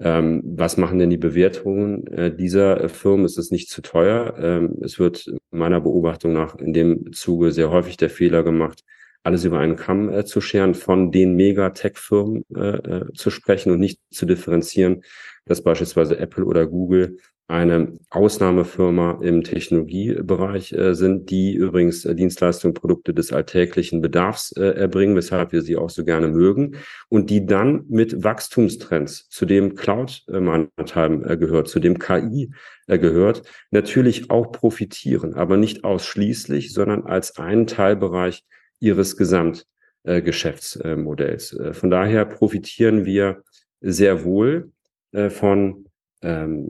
ähm, 0.03 0.41
was 0.45 0.77
machen 0.77 0.99
denn 0.99 1.09
die 1.09 1.17
Bewertungen 1.17 2.05
äh, 2.07 2.35
dieser 2.35 2.81
äh, 2.81 2.89
Firmen? 2.89 3.25
Ist 3.25 3.37
es 3.37 3.51
nicht 3.51 3.69
zu 3.69 3.81
teuer? 3.81 4.35
Ähm, 4.37 4.77
es 4.81 4.99
wird 4.99 5.25
meiner 5.51 5.79
Beobachtung 5.81 6.33
nach 6.33 6.55
in 6.55 6.73
dem 6.73 7.13
Zuge 7.13 7.51
sehr 7.51 7.69
häufig 7.71 7.97
der 7.97 8.09
Fehler 8.09 8.43
gemacht, 8.43 8.83
alles 9.23 9.45
über 9.45 9.59
einen 9.59 9.75
Kamm 9.75 10.09
äh, 10.09 10.25
zu 10.25 10.41
scheren, 10.41 10.75
von 10.75 11.11
den 11.11 11.35
Mega-Tech-Firmen 11.35 12.45
äh, 12.55 12.59
äh, 12.59 13.13
zu 13.13 13.29
sprechen 13.29 13.71
und 13.71 13.79
nicht 13.79 13.99
zu 14.11 14.25
differenzieren, 14.25 15.03
dass 15.45 15.63
beispielsweise 15.63 16.17
Apple 16.17 16.45
oder 16.45 16.67
Google 16.67 17.17
eine 17.47 17.99
Ausnahmefirma 18.09 19.19
im 19.21 19.43
Technologiebereich 19.43 20.71
äh, 20.71 20.95
sind, 20.95 21.29
die 21.29 21.53
übrigens 21.53 22.05
äh, 22.05 22.15
Dienstleistungen, 22.15 22.73
Produkte 22.73 23.13
des 23.13 23.33
alltäglichen 23.33 24.01
Bedarfs 24.01 24.53
äh, 24.53 24.63
erbringen, 24.63 25.15
weshalb 25.15 25.51
wir 25.51 25.61
sie 25.61 25.75
auch 25.75 25.89
so 25.89 26.05
gerne 26.05 26.29
mögen 26.29 26.77
und 27.09 27.29
die 27.29 27.45
dann 27.45 27.83
mit 27.89 28.23
Wachstumstrends, 28.23 29.27
zu 29.27 29.45
dem 29.45 29.75
Cloud 29.75 30.23
äh, 30.29 30.37
äh, 30.37 31.37
gehört, 31.37 31.67
zu 31.67 31.79
dem 31.79 31.99
KI 31.99 32.49
äh, 32.87 32.97
gehört, 32.97 33.43
natürlich 33.71 34.31
auch 34.31 34.53
profitieren, 34.53 35.33
aber 35.33 35.57
nicht 35.57 35.83
ausschließlich, 35.83 36.73
sondern 36.73 37.03
als 37.03 37.37
einen 37.37 37.67
Teilbereich 37.67 38.45
ihres 38.83 39.17
Gesamtgeschäftsmodells. 39.17 41.53
Äh, 41.53 41.73
von 41.73 41.89
daher 41.89 42.25
profitieren 42.25 43.05
wir 43.05 43.41
sehr 43.81 44.23
wohl 44.23 44.71
äh, 45.11 45.29
von 45.29 45.85
ähm, 46.21 46.69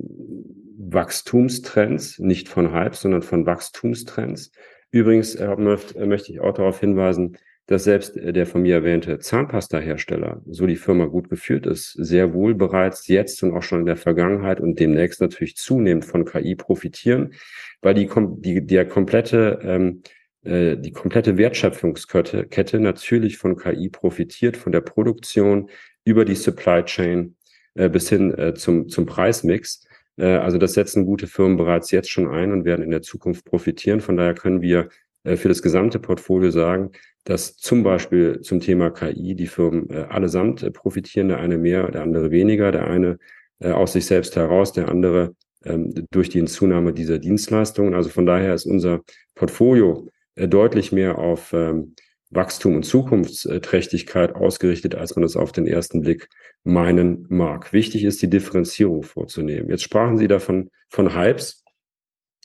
Wachstumstrends, 0.77 2.20
nicht 2.20 2.48
von 2.50 2.72
Hype, 2.72 2.96
sondern 2.96 3.24
von 3.24 3.46
Wachstumstrends. 3.46 4.51
Übrigens 4.91 5.36
äh, 5.36 5.55
möchte, 5.55 6.32
ich 6.32 6.39
auch 6.39 6.53
darauf 6.53 6.79
hinweisen, 6.79 7.38
dass 7.65 7.86
selbst 7.86 8.17
der 8.17 8.46
von 8.46 8.62
mir 8.62 8.75
erwähnte 8.75 9.20
Zahnpasta-Hersteller, 9.20 10.41
so 10.46 10.67
die 10.67 10.75
Firma 10.75 11.05
gut 11.05 11.29
geführt 11.29 11.65
ist, 11.65 11.93
sehr 11.93 12.34
wohl 12.34 12.55
bereits 12.55 13.08
jetzt 13.08 13.41
und 13.41 13.53
auch 13.53 13.63
schon 13.63 13.79
in 13.79 13.86
der 13.86 13.96
Vergangenheit 13.96 14.60
und 14.60 14.79
demnächst 14.79 15.22
natürlich 15.22 15.55
zunehmend 15.55 16.03
von 16.03 16.25
KI 16.25 16.55
profitieren, 16.55 17.36
weil 17.82 17.93
die, 17.93 18.10
die 18.41 18.65
der 18.65 18.86
komplette 18.86 19.60
ähm, 19.63 20.01
äh, 20.44 20.78
die 20.78 20.92
komplette 20.92 21.38
Wertschöpfungskette 21.38 22.46
Kette 22.46 22.80
natürlich 22.80 23.38
von 23.38 23.56
KI 23.56 23.90
profitiert, 23.90 24.58
von 24.58 24.72
der 24.72 24.82
Produktion 24.82 25.70
über 26.06 26.26
die 26.26 26.36
Supply 26.36 26.84
Chain 26.84 27.36
äh, 27.76 27.90
bis 27.90 28.10
hin 28.10 28.34
äh, 28.38 28.54
zum, 28.54 28.90
zum 28.90 29.06
Preismix. 29.06 29.86
Äh, 30.18 30.26
also 30.26 30.58
das 30.58 30.74
setzen 30.74 31.06
gute 31.06 31.28
Firmen 31.28 31.58
bereits 31.58 31.92
jetzt 31.92 32.10
schon 32.10 32.28
ein 32.28 32.52
und 32.52 32.66
werden 32.66 32.84
in 32.84 32.92
der 32.92 33.02
Zukunft 33.02 33.46
profitieren. 33.46 34.02
Von 34.02 34.18
daher 34.18 34.34
können 34.34 34.62
wir 34.62 34.90
äh, 35.24 35.38
für 35.38 35.48
das 35.48 35.62
gesamte 35.62 36.00
Portfolio 36.00 36.52
sagen, 36.52 36.92
dass 37.24 37.56
zum 37.56 37.84
Beispiel 37.84 38.42
zum 38.42 38.60
Thema 38.60 38.90
KI 38.90 39.36
die 39.36 39.48
Firmen 39.48 39.90
allesamt 40.10 40.74
profitieren, 40.74 41.30
der 41.30 41.40
eine 41.40 41.58
mehr, 41.58 41.90
der 41.90 42.02
andere 42.02 42.32
weniger, 42.32 42.74
der 42.74 42.88
eine 42.88 43.18
aus 43.62 43.94
sich 43.94 44.06
selbst 44.06 44.36
heraus, 44.36 44.74
der 44.74 44.90
andere 44.90 45.34
ähm, 45.64 45.94
durch 46.12 46.30
die 46.30 46.44
Zunahme 46.44 46.92
dieser 46.92 47.20
Dienstleistungen. 47.20 47.94
Also 47.94 48.10
von 48.10 48.26
daher 48.26 48.54
ist 48.54 48.66
unser 48.66 49.02
Portfolio 49.36 50.10
deutlich 50.36 50.92
mehr 50.92 51.18
auf 51.20 51.54
ähm, 51.54 51.96
Wachstum 52.36 52.75
und 52.75 52.84
Zukunftsträchtigkeit 52.84 54.36
ausgerichtet, 54.36 54.96
als 54.96 55.16
man 55.16 55.24
es 55.24 55.36
auf 55.36 55.52
den 55.52 55.68
ersten 55.68 56.02
Blick 56.02 56.30
meinen 56.63 57.25
mag. 57.30 57.74
Wichtig 57.74 58.04
ist, 58.04 58.22
die 58.22 58.30
Differenzierung 58.30 59.04
vorzunehmen. 59.04 59.70
Jetzt 59.70 59.84
sprachen 59.84 60.18
Sie 60.18 60.28
davon 60.28 60.70
von 60.90 61.16
Hypes. 61.16 61.63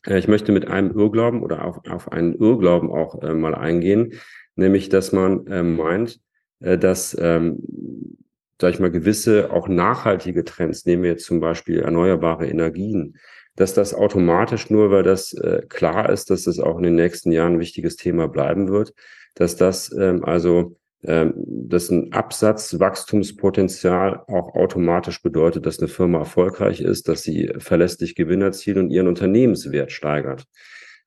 Äh, 0.06 0.18
ich 0.18 0.28
möchte 0.28 0.52
mit 0.52 0.68
einem 0.68 0.96
Irrglauben 0.96 1.42
oder 1.42 1.64
auf, 1.64 1.80
auf 1.88 2.12
einen 2.12 2.34
Irrglauben 2.34 2.90
auch 2.90 3.22
äh, 3.22 3.34
mal 3.34 3.54
eingehen, 3.54 4.14
nämlich, 4.56 4.88
dass 4.88 5.12
man 5.12 5.46
äh, 5.46 5.62
meint, 5.62 6.20
äh, 6.60 6.76
dass, 6.76 7.16
ähm, 7.18 7.62
sag 8.60 8.74
ich 8.74 8.80
mal, 8.80 8.90
gewisse 8.90 9.52
auch 9.52 9.68
nachhaltige 9.68 10.44
Trends, 10.44 10.84
nehmen 10.84 11.02
wir 11.04 11.10
jetzt 11.10 11.24
zum 11.24 11.40
Beispiel 11.40 11.80
erneuerbare 11.80 12.46
Energien, 12.46 13.16
dass 13.58 13.74
das 13.74 13.92
automatisch 13.92 14.70
nur, 14.70 14.92
weil 14.92 15.02
das 15.02 15.32
äh, 15.32 15.62
klar 15.68 16.10
ist, 16.10 16.30
dass 16.30 16.44
das 16.44 16.60
auch 16.60 16.76
in 16.76 16.84
den 16.84 16.94
nächsten 16.94 17.32
Jahren 17.32 17.54
ein 17.54 17.60
wichtiges 17.60 17.96
Thema 17.96 18.28
bleiben 18.28 18.68
wird, 18.68 18.94
dass 19.34 19.56
das 19.56 19.92
ähm, 19.92 20.24
also 20.24 20.76
ähm, 21.04 21.34
dass 21.36 21.90
ein 21.90 22.12
Absatzwachstumspotenzial 22.12 24.22
auch 24.28 24.54
automatisch 24.54 25.22
bedeutet, 25.22 25.66
dass 25.66 25.80
eine 25.80 25.88
Firma 25.88 26.20
erfolgreich 26.20 26.80
ist, 26.80 27.08
dass 27.08 27.22
sie 27.22 27.50
verlässlich 27.58 28.14
Gewinn 28.14 28.42
erzielt 28.42 28.76
und 28.76 28.90
ihren 28.90 29.08
Unternehmenswert 29.08 29.90
steigert. 29.90 30.44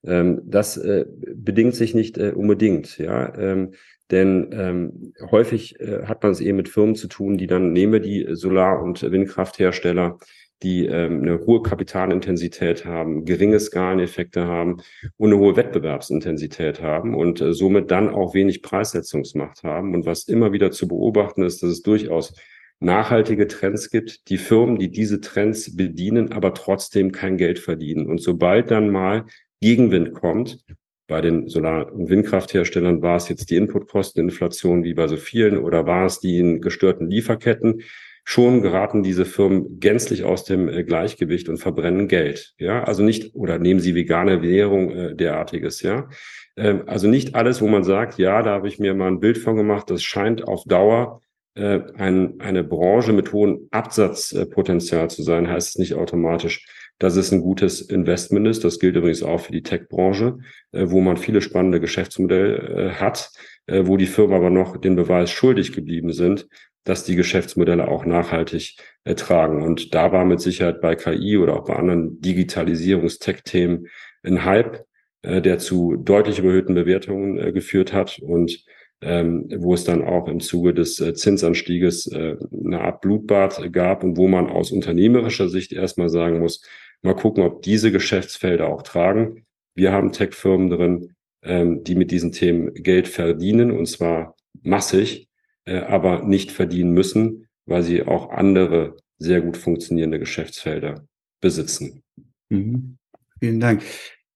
Ähm, 0.03 0.41
das 0.43 0.75
äh, 0.75 1.05
bedingt 1.07 1.75
sich 1.75 1.93
nicht 1.93 2.17
äh, 2.17 2.33
unbedingt, 2.35 2.97
ja. 2.97 3.33
Ähm, 3.37 3.75
denn 4.11 4.49
ähm, 4.51 5.13
häufig 5.31 5.79
äh, 5.79 6.03
hat 6.03 6.21
man 6.21 6.33
es 6.33 6.41
eben 6.41 6.57
mit 6.57 6.67
Firmen 6.67 6.95
zu 6.95 7.07
tun, 7.07 7.37
die 7.37 7.47
dann 7.47 7.71
nehme 7.71 8.01
die 8.01 8.27
Solar- 8.31 8.81
und 8.81 9.01
Windkrafthersteller, 9.01 10.17
die 10.63 10.85
ähm, 10.85 11.21
eine 11.21 11.45
hohe 11.45 11.61
Kapitalintensität 11.61 12.85
haben, 12.85 13.25
geringe 13.25 13.59
Skaleneffekte 13.59 14.45
haben 14.45 14.81
und 15.17 15.31
eine 15.31 15.39
hohe 15.39 15.55
Wettbewerbsintensität 15.55 16.81
haben 16.81 17.15
und 17.15 17.41
äh, 17.41 17.53
somit 17.53 17.89
dann 17.91 18.09
auch 18.09 18.33
wenig 18.33 18.61
Preissetzungsmacht 18.61 19.63
haben. 19.63 19.95
Und 19.95 20.05
was 20.05 20.27
immer 20.27 20.51
wieder 20.51 20.71
zu 20.71 20.87
beobachten 20.87 21.43
ist, 21.43 21.63
dass 21.63 21.69
es 21.71 21.81
durchaus 21.81 22.33
nachhaltige 22.79 23.47
Trends 23.47 23.89
gibt, 23.89 24.29
die 24.29 24.37
Firmen, 24.37 24.77
die 24.77 24.89
diese 24.89 25.21
Trends 25.21 25.75
bedienen, 25.75 26.31
aber 26.31 26.53
trotzdem 26.53 27.11
kein 27.11 27.37
Geld 27.37 27.59
verdienen. 27.59 28.07
Und 28.07 28.21
sobald 28.21 28.71
dann 28.71 28.89
mal 28.89 29.25
Gegenwind 29.61 30.13
kommt, 30.13 30.63
bei 31.07 31.21
den 31.21 31.47
Solar- 31.47 31.91
und 31.91 32.09
Windkraftherstellern 32.09 33.01
war 33.01 33.17
es 33.17 33.29
jetzt 33.29 33.49
die 33.49 33.57
Inputkosteninflation 33.57 34.83
wie 34.83 34.93
bei 34.93 35.07
so 35.07 35.17
vielen 35.17 35.57
oder 35.57 35.85
war 35.85 36.05
es 36.05 36.19
die 36.19 36.39
in 36.39 36.61
gestörten 36.61 37.09
Lieferketten, 37.09 37.83
schon 38.23 38.61
geraten 38.61 39.03
diese 39.03 39.25
Firmen 39.25 39.79
gänzlich 39.79 40.23
aus 40.23 40.45
dem 40.45 40.69
äh, 40.69 40.83
Gleichgewicht 40.83 41.49
und 41.49 41.57
verbrennen 41.57 42.07
Geld. 42.07 42.53
Ja, 42.57 42.83
also 42.83 43.03
nicht, 43.03 43.35
oder 43.35 43.57
nehmen 43.57 43.79
sie 43.79 43.95
vegane 43.95 44.41
Währung 44.41 44.91
äh, 44.91 45.15
derartiges, 45.15 45.81
ja. 45.81 46.07
Ähm, 46.55 46.83
also 46.85 47.07
nicht 47.07 47.35
alles, 47.35 47.61
wo 47.61 47.67
man 47.67 47.83
sagt, 47.83 48.17
ja, 48.17 48.41
da 48.43 48.51
habe 48.51 48.67
ich 48.67 48.79
mir 48.79 48.93
mal 48.93 49.07
ein 49.07 49.19
Bild 49.19 49.37
von 49.37 49.55
gemacht, 49.55 49.89
das 49.89 50.03
scheint 50.03 50.47
auf 50.47 50.63
Dauer 50.65 51.21
äh, 51.55 51.79
ein, 51.95 52.39
eine 52.39 52.63
Branche 52.63 53.13
mit 53.13 53.33
hohem 53.33 53.67
Absatzpotenzial 53.71 55.09
zu 55.09 55.23
sein, 55.23 55.49
heißt 55.49 55.69
es 55.69 55.77
nicht 55.77 55.95
automatisch, 55.95 56.65
dass 57.01 57.15
es 57.15 57.31
ein 57.31 57.41
gutes 57.41 57.81
Investment 57.81 58.47
ist. 58.47 58.63
Das 58.63 58.77
gilt 58.77 58.95
übrigens 58.95 59.23
auch 59.23 59.39
für 59.39 59.51
die 59.51 59.63
Tech-Branche, 59.63 60.37
äh, 60.71 60.85
wo 60.85 61.01
man 61.01 61.17
viele 61.17 61.41
spannende 61.41 61.79
Geschäftsmodelle 61.79 62.57
äh, 62.57 62.89
hat, 62.91 63.31
äh, 63.65 63.87
wo 63.87 63.97
die 63.97 64.05
Firmen 64.05 64.35
aber 64.35 64.51
noch 64.51 64.77
den 64.77 64.95
Beweis 64.95 65.31
schuldig 65.31 65.73
geblieben 65.73 66.13
sind, 66.13 66.47
dass 66.83 67.03
die 67.03 67.15
Geschäftsmodelle 67.15 67.87
auch 67.87 68.05
nachhaltig 68.05 68.75
tragen. 69.15 69.63
Und 69.63 69.95
da 69.95 70.11
war 70.11 70.25
mit 70.25 70.41
Sicherheit 70.41 70.79
bei 70.79 70.95
KI 70.95 71.37
oder 71.37 71.55
auch 71.55 71.65
bei 71.65 71.75
anderen 71.75 72.21
Digitalisierungs-Tech-Themen 72.21 73.87
ein 74.23 74.45
Hype, 74.45 74.83
der 75.23 75.59
zu 75.59 75.95
deutlich 75.95 76.39
überhöhten 76.39 76.73
Bewertungen 76.73 77.53
geführt 77.53 77.93
hat 77.93 78.17
und 78.17 78.65
ähm, 79.01 79.47
wo 79.57 79.75
es 79.75 79.83
dann 79.83 80.03
auch 80.03 80.27
im 80.27 80.39
Zuge 80.39 80.73
des 80.73 80.95
Zinsanstieges 80.95 82.11
eine 82.11 82.81
Art 82.81 83.01
Blutbad 83.01 83.71
gab 83.71 84.03
und 84.03 84.17
wo 84.17 84.27
man 84.27 84.47
aus 84.47 84.71
unternehmerischer 84.71 85.49
Sicht 85.49 85.73
erstmal 85.73 86.09
sagen 86.09 86.39
muss, 86.39 86.63
mal 87.01 87.15
gucken, 87.15 87.43
ob 87.43 87.61
diese 87.61 87.91
Geschäftsfelder 87.91 88.67
auch 88.67 88.81
tragen. 88.83 89.45
Wir 89.75 89.91
haben 89.91 90.11
Tech-Firmen 90.11 90.69
drin, 90.69 91.13
ähm, 91.43 91.83
die 91.83 91.95
mit 91.95 92.11
diesen 92.11 92.31
Themen 92.31 92.73
Geld 92.73 93.07
verdienen 93.07 93.71
und 93.71 93.87
zwar 93.87 94.35
massig, 94.61 95.27
äh, 95.65 95.79
aber 95.79 96.23
nicht 96.23 96.51
verdienen 96.51 96.91
müssen, 96.91 97.47
weil 97.65 97.83
sie 97.83 98.03
auch 98.03 98.29
andere 98.31 98.97
sehr 99.17 99.41
gut 99.41 99.57
funktionierende 99.57 100.19
Geschäftsfelder 100.19 101.05
besitzen. 101.41 102.03
Mhm. 102.49 102.97
Vielen 103.39 103.59
Dank. 103.59 103.83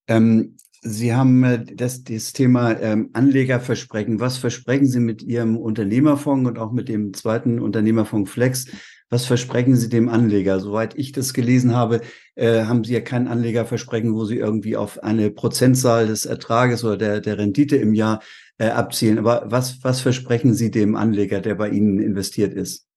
Ähm, 0.07 0.55
Sie 0.87 1.15
haben 1.15 1.43
äh, 1.43 1.65
das, 1.65 2.03
das 2.03 2.31
Thema 2.33 2.79
ähm, 2.79 3.09
Anlegerversprechen. 3.13 4.19
Was 4.19 4.37
versprechen 4.37 4.85
Sie 4.85 4.99
mit 4.99 5.23
Ihrem 5.23 5.57
Unternehmerfonds 5.57 6.47
und 6.47 6.59
auch 6.59 6.71
mit 6.71 6.89
dem 6.89 7.13
zweiten 7.13 7.59
Unternehmerfonds 7.59 8.29
Flex? 8.29 8.67
Was 9.09 9.25
versprechen 9.25 9.75
Sie 9.75 9.89
dem 9.89 10.09
Anleger? 10.09 10.59
Soweit 10.59 10.97
ich 10.97 11.11
das 11.11 11.33
gelesen 11.33 11.75
habe, 11.75 12.01
äh, 12.35 12.63
haben 12.63 12.83
Sie 12.83 12.93
ja 12.93 13.01
kein 13.01 13.27
Anlegerversprechen, 13.27 14.13
wo 14.13 14.25
Sie 14.25 14.37
irgendwie 14.37 14.75
auf 14.75 15.03
eine 15.03 15.29
Prozentzahl 15.29 16.07
des 16.07 16.25
Ertrages 16.25 16.83
oder 16.83 16.97
der, 16.97 17.21
der 17.21 17.37
Rendite 17.37 17.75
im 17.75 17.93
Jahr 17.93 18.21
äh, 18.57 18.69
abzielen. 18.69 19.19
Aber 19.19 19.43
was, 19.45 19.83
was 19.83 20.01
versprechen 20.01 20.53
Sie 20.53 20.71
dem 20.71 20.95
Anleger, 20.95 21.39
der 21.39 21.55
bei 21.55 21.69
Ihnen 21.69 21.99
investiert 21.99 22.53
ist? 22.53 22.87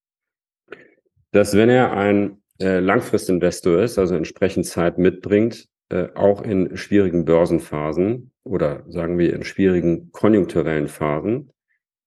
Dass 1.33 1.55
wenn 1.55 1.69
er 1.69 1.93
ein 1.93 2.43
äh, 2.59 2.81
Langfristinvestor 2.81 3.83
ist, 3.83 3.99
also 3.99 4.15
entsprechend 4.15 4.67
Zeit 4.67 4.99
mitbringt, 4.99 5.69
äh, 5.91 6.09
auch 6.15 6.43
in 6.43 6.77
schwierigen 6.77 7.25
Börsenphasen 7.25 8.33
oder 8.45 8.85
sagen 8.88 9.19
wir 9.19 9.35
in 9.35 9.45
schwierigen 9.45 10.11
konjunkturellen 10.11 10.88
Phasen, 10.88 11.53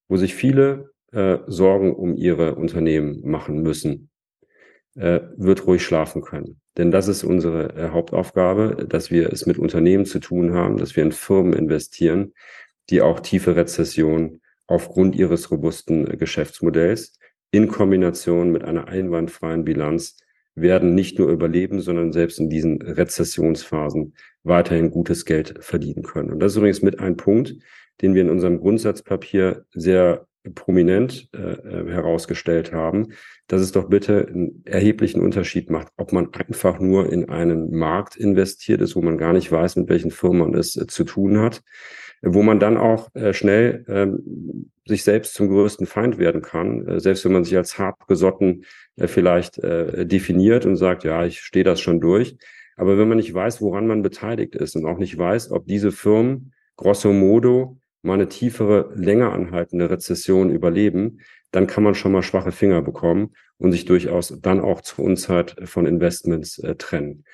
wo 0.08 0.16
sich 0.16 0.34
viele 0.34 0.91
äh, 1.12 1.38
Sorgen 1.46 1.94
um 1.94 2.16
ihre 2.16 2.54
Unternehmen 2.54 3.20
machen 3.22 3.62
müssen, 3.62 4.10
äh, 4.94 5.20
wird 5.36 5.66
ruhig 5.66 5.84
schlafen 5.84 6.22
können. 6.22 6.60
Denn 6.76 6.90
das 6.90 7.08
ist 7.08 7.24
unsere 7.24 7.74
äh, 7.74 7.88
Hauptaufgabe, 7.90 8.86
dass 8.88 9.10
wir 9.10 9.32
es 9.32 9.46
mit 9.46 9.58
Unternehmen 9.58 10.06
zu 10.06 10.18
tun 10.18 10.54
haben, 10.54 10.78
dass 10.78 10.96
wir 10.96 11.02
in 11.02 11.12
Firmen 11.12 11.52
investieren, 11.52 12.32
die 12.90 13.02
auch 13.02 13.20
tiefe 13.20 13.56
Rezession 13.56 14.40
aufgrund 14.66 15.14
ihres 15.14 15.50
robusten 15.50 16.04
Geschäftsmodells 16.18 17.18
in 17.50 17.68
Kombination 17.68 18.50
mit 18.50 18.64
einer 18.64 18.88
einwandfreien 18.88 19.64
Bilanz 19.64 20.16
werden 20.54 20.94
nicht 20.94 21.18
nur 21.18 21.28
überleben, 21.28 21.80
sondern 21.80 22.12
selbst 22.12 22.38
in 22.38 22.48
diesen 22.48 22.80
Rezessionsphasen 22.82 24.14
weiterhin 24.42 24.90
gutes 24.90 25.24
Geld 25.24 25.54
verdienen 25.60 26.02
können. 26.02 26.30
Und 26.30 26.40
das 26.40 26.52
ist 26.52 26.58
übrigens 26.58 26.82
mit 26.82 27.00
ein 27.00 27.16
Punkt, 27.16 27.54
den 28.00 28.14
wir 28.14 28.22
in 28.22 28.30
unserem 28.30 28.58
Grundsatzpapier 28.58 29.64
sehr 29.72 30.26
prominent 30.54 31.28
äh, 31.34 31.38
äh, 31.38 31.90
herausgestellt 31.90 32.72
haben, 32.72 33.12
dass 33.46 33.60
es 33.60 33.72
doch 33.72 33.88
bitte 33.88 34.26
einen 34.26 34.62
erheblichen 34.64 35.20
Unterschied 35.20 35.70
macht, 35.70 35.88
ob 35.96 36.12
man 36.12 36.32
einfach 36.34 36.80
nur 36.80 37.12
in 37.12 37.28
einen 37.28 37.70
Markt 37.76 38.16
investiert 38.16 38.80
ist, 38.80 38.96
wo 38.96 39.02
man 39.02 39.18
gar 39.18 39.32
nicht 39.32 39.50
weiß, 39.52 39.76
mit 39.76 39.88
welchen 39.88 40.10
Firmen 40.10 40.40
man 40.40 40.54
es 40.54 40.76
äh, 40.76 40.86
zu 40.86 41.04
tun 41.04 41.38
hat, 41.38 41.62
wo 42.22 42.42
man 42.42 42.58
dann 42.58 42.76
auch 42.76 43.14
äh, 43.14 43.32
schnell 43.32 43.84
ähm, 43.88 44.70
sich 44.86 45.04
selbst 45.04 45.34
zum 45.34 45.48
größten 45.48 45.86
Feind 45.86 46.18
werden 46.18 46.42
kann, 46.42 46.86
äh, 46.86 47.00
selbst 47.00 47.24
wenn 47.24 47.32
man 47.32 47.44
sich 47.44 47.56
als 47.56 47.78
hartgesotten 47.78 48.64
äh, 48.96 49.06
vielleicht 49.06 49.58
äh, 49.58 50.06
definiert 50.06 50.66
und 50.66 50.76
sagt, 50.76 51.04
ja, 51.04 51.24
ich 51.24 51.40
stehe 51.40 51.64
das 51.64 51.80
schon 51.80 52.00
durch. 52.00 52.36
Aber 52.76 52.98
wenn 52.98 53.08
man 53.08 53.18
nicht 53.18 53.32
weiß, 53.32 53.60
woran 53.60 53.86
man 53.86 54.02
beteiligt 54.02 54.56
ist 54.56 54.74
und 54.74 54.86
auch 54.86 54.98
nicht 54.98 55.16
weiß, 55.16 55.52
ob 55.52 55.66
diese 55.66 55.92
Firmen 55.92 56.52
grosso 56.76 57.12
modo 57.12 57.78
mal 58.02 58.14
eine 58.14 58.28
tiefere, 58.28 58.92
länger 58.94 59.32
anhaltende 59.32 59.88
Rezession 59.90 60.50
überleben, 60.50 61.20
dann 61.52 61.66
kann 61.66 61.84
man 61.84 61.94
schon 61.94 62.12
mal 62.12 62.22
schwache 62.22 62.50
Finger 62.50 62.82
bekommen 62.82 63.34
und 63.58 63.72
sich 63.72 63.84
durchaus 63.84 64.36
dann 64.40 64.60
auch 64.60 64.80
zur 64.80 65.04
Unzeit 65.04 65.54
von 65.64 65.86
Investments 65.86 66.58
äh, 66.58 66.74
trennen. 66.74 67.24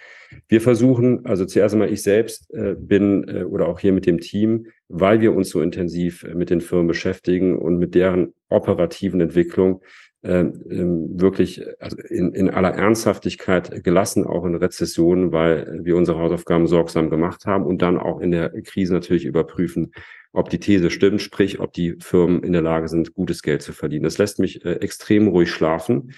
Wir 0.48 0.61
versuchen, 0.61 1.24
also 1.24 1.46
zuerst 1.46 1.74
einmal 1.74 1.90
ich 1.90 2.02
selbst 2.02 2.52
äh, 2.52 2.74
bin 2.78 3.26
äh, 3.28 3.44
oder 3.44 3.68
auch 3.68 3.81
hier 3.81 3.92
mit 3.92 4.07
dem 4.07 4.18
Team, 4.18 4.66
weil 4.88 5.20
wir 5.20 5.35
uns 5.35 5.48
so 5.48 5.62
intensiv 5.62 6.24
äh, 6.24 6.35
mit 6.35 6.50
den 6.50 6.61
Firmen 6.61 6.87
beschäftigen 6.87 7.57
und 7.57 7.78
mit 7.78 7.94
deren 7.94 8.35
operativen 8.50 9.20
Entwicklung 9.20 9.81
äh, 10.22 10.44
wirklich 10.44 11.64
also 11.78 11.96
in, 12.09 12.35
in 12.35 12.50
aller 12.50 12.74
Ernsthaftigkeit 12.74 13.85
gelassen, 13.85 14.26
auch 14.26 14.44
in 14.44 14.57
Rezessionen, 14.57 15.33
weil 15.33 15.81
wir 15.85 15.96
unsere 15.96 16.18
Hausaufgaben 16.18 16.66
sorgsam 16.66 17.09
gemacht 17.09 17.46
haben 17.46 17.64
und 17.64 17.81
dann 17.81 17.98
auch 17.98 18.20
in 18.20 18.33
der 18.33 18.50
Krise 18.62 18.92
natürlich 18.92 19.24
überprüfen, 19.24 19.92
ob 20.33 20.51
die 20.51 20.61
These 20.61 20.91
stimmt, 20.91 21.23
sprich, 21.23 21.61
ob 21.61 21.73
die 21.73 21.97
Firmen 22.01 22.43
in 22.43 22.53
der 22.53 22.62
Lage 22.62 22.88
sind, 22.88 23.14
gutes 23.14 23.43
Geld 23.43 23.62
zu 23.62 23.73
verdienen. 23.73 24.05
Das 24.05 24.19
lässt 24.19 24.38
mich 24.38 24.64
äh, 24.64 24.75
extrem 24.75 25.29
ruhig 25.29 25.51
schlafen. 25.51 26.12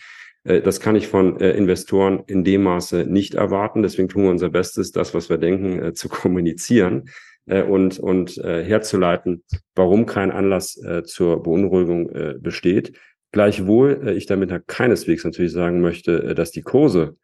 Äh, 0.45 0.61
das 0.61 0.81
kann 0.81 0.97
ich 0.97 1.09
von 1.09 1.41
äh, 1.41 1.53
Investoren 1.53 2.23
in 2.27 2.45
dem 2.45 2.63
Maße 2.65 3.05
nicht 3.07 3.35
erwarten. 3.35 3.83
Deswegen 3.83 4.09
tun 4.09 4.25
wir 4.25 4.31
unser 4.31 4.51
Bestes, 4.51 4.93
das, 4.93 5.15
was 5.15 5.29
wir 5.29 5.39
denken, 5.39 5.79
äh, 5.79 5.93
zu 5.95 6.09
kommunizieren 6.11 7.09
äh, 7.47 7.63
und, 7.63 7.99
und 7.99 8.39
äh, 8.39 8.65
herzuleiten, 8.65 9.45
warum 9.75 10.07
kein 10.07 10.31
Anlass 10.31 10.81
zur 11.05 11.43
Beunruhigung 11.43 12.41
besteht. 12.41 12.93
Gleichwohl 13.33 14.03
äh, 14.07 14.13
ich 14.15 14.27
damit 14.27 14.51
keineswegs 14.67 15.25
natürlich 15.25 15.53
sagen 15.53 15.81
möchte, 15.81 16.23
äh, 16.23 16.35
dass 16.35 16.51
die 16.51 16.63
Kurse 16.63 17.17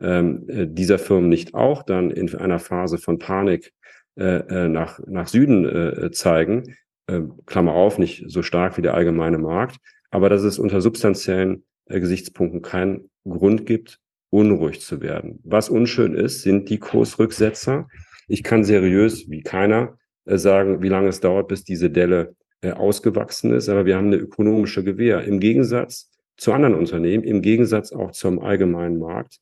ähm, 0.00 0.44
äh, 0.48 0.66
dieser 0.66 0.98
Firmen 0.98 1.28
nicht 1.28 1.54
auch 1.54 1.82
dann 1.82 2.10
in 2.10 2.34
einer 2.34 2.58
Phase 2.58 2.98
von 2.98 3.18
Panik 3.18 3.72
äh, 4.16 4.68
nach, 4.68 5.00
nach 5.06 5.28
Süden 5.28 5.64
äh, 5.64 6.10
zeigen. 6.10 6.76
Äh, 7.06 7.22
Klammer 7.46 7.72
auf, 7.72 7.98
nicht 7.98 8.24
so 8.28 8.42
stark 8.42 8.76
wie 8.76 8.82
der 8.82 8.94
allgemeine 8.94 9.38
Markt, 9.38 9.76
aber 10.10 10.28
dass 10.28 10.42
es 10.42 10.58
unter 10.58 10.80
substanziellen 10.80 11.64
äh, 11.86 12.00
Gesichtspunkten 12.00 12.62
keinen 12.62 13.10
Grund 13.28 13.66
gibt, 13.66 14.00
unruhig 14.30 14.80
zu 14.80 15.00
werden. 15.00 15.40
Was 15.44 15.68
unschön 15.68 16.14
ist, 16.14 16.42
sind 16.42 16.70
die 16.70 16.78
Kursrücksetzer. 16.78 17.88
Ich 18.26 18.42
kann 18.42 18.64
seriös 18.64 19.30
wie 19.30 19.42
keiner 19.42 19.98
äh, 20.24 20.38
sagen, 20.38 20.82
wie 20.82 20.88
lange 20.88 21.08
es 21.08 21.20
dauert, 21.20 21.48
bis 21.48 21.64
diese 21.64 21.90
Delle 21.90 22.34
äh, 22.62 22.72
ausgewachsen 22.72 23.52
ist, 23.52 23.68
aber 23.68 23.84
wir 23.84 23.96
haben 23.96 24.06
eine 24.06 24.16
ökonomische 24.16 24.82
Gewähr. 24.82 25.24
Im 25.24 25.40
Gegensatz 25.40 26.10
zu 26.36 26.52
anderen 26.52 26.74
Unternehmen, 26.74 27.22
im 27.22 27.42
Gegensatz 27.42 27.92
auch 27.92 28.10
zum 28.12 28.40
allgemeinen 28.40 28.98
Markt, 28.98 29.38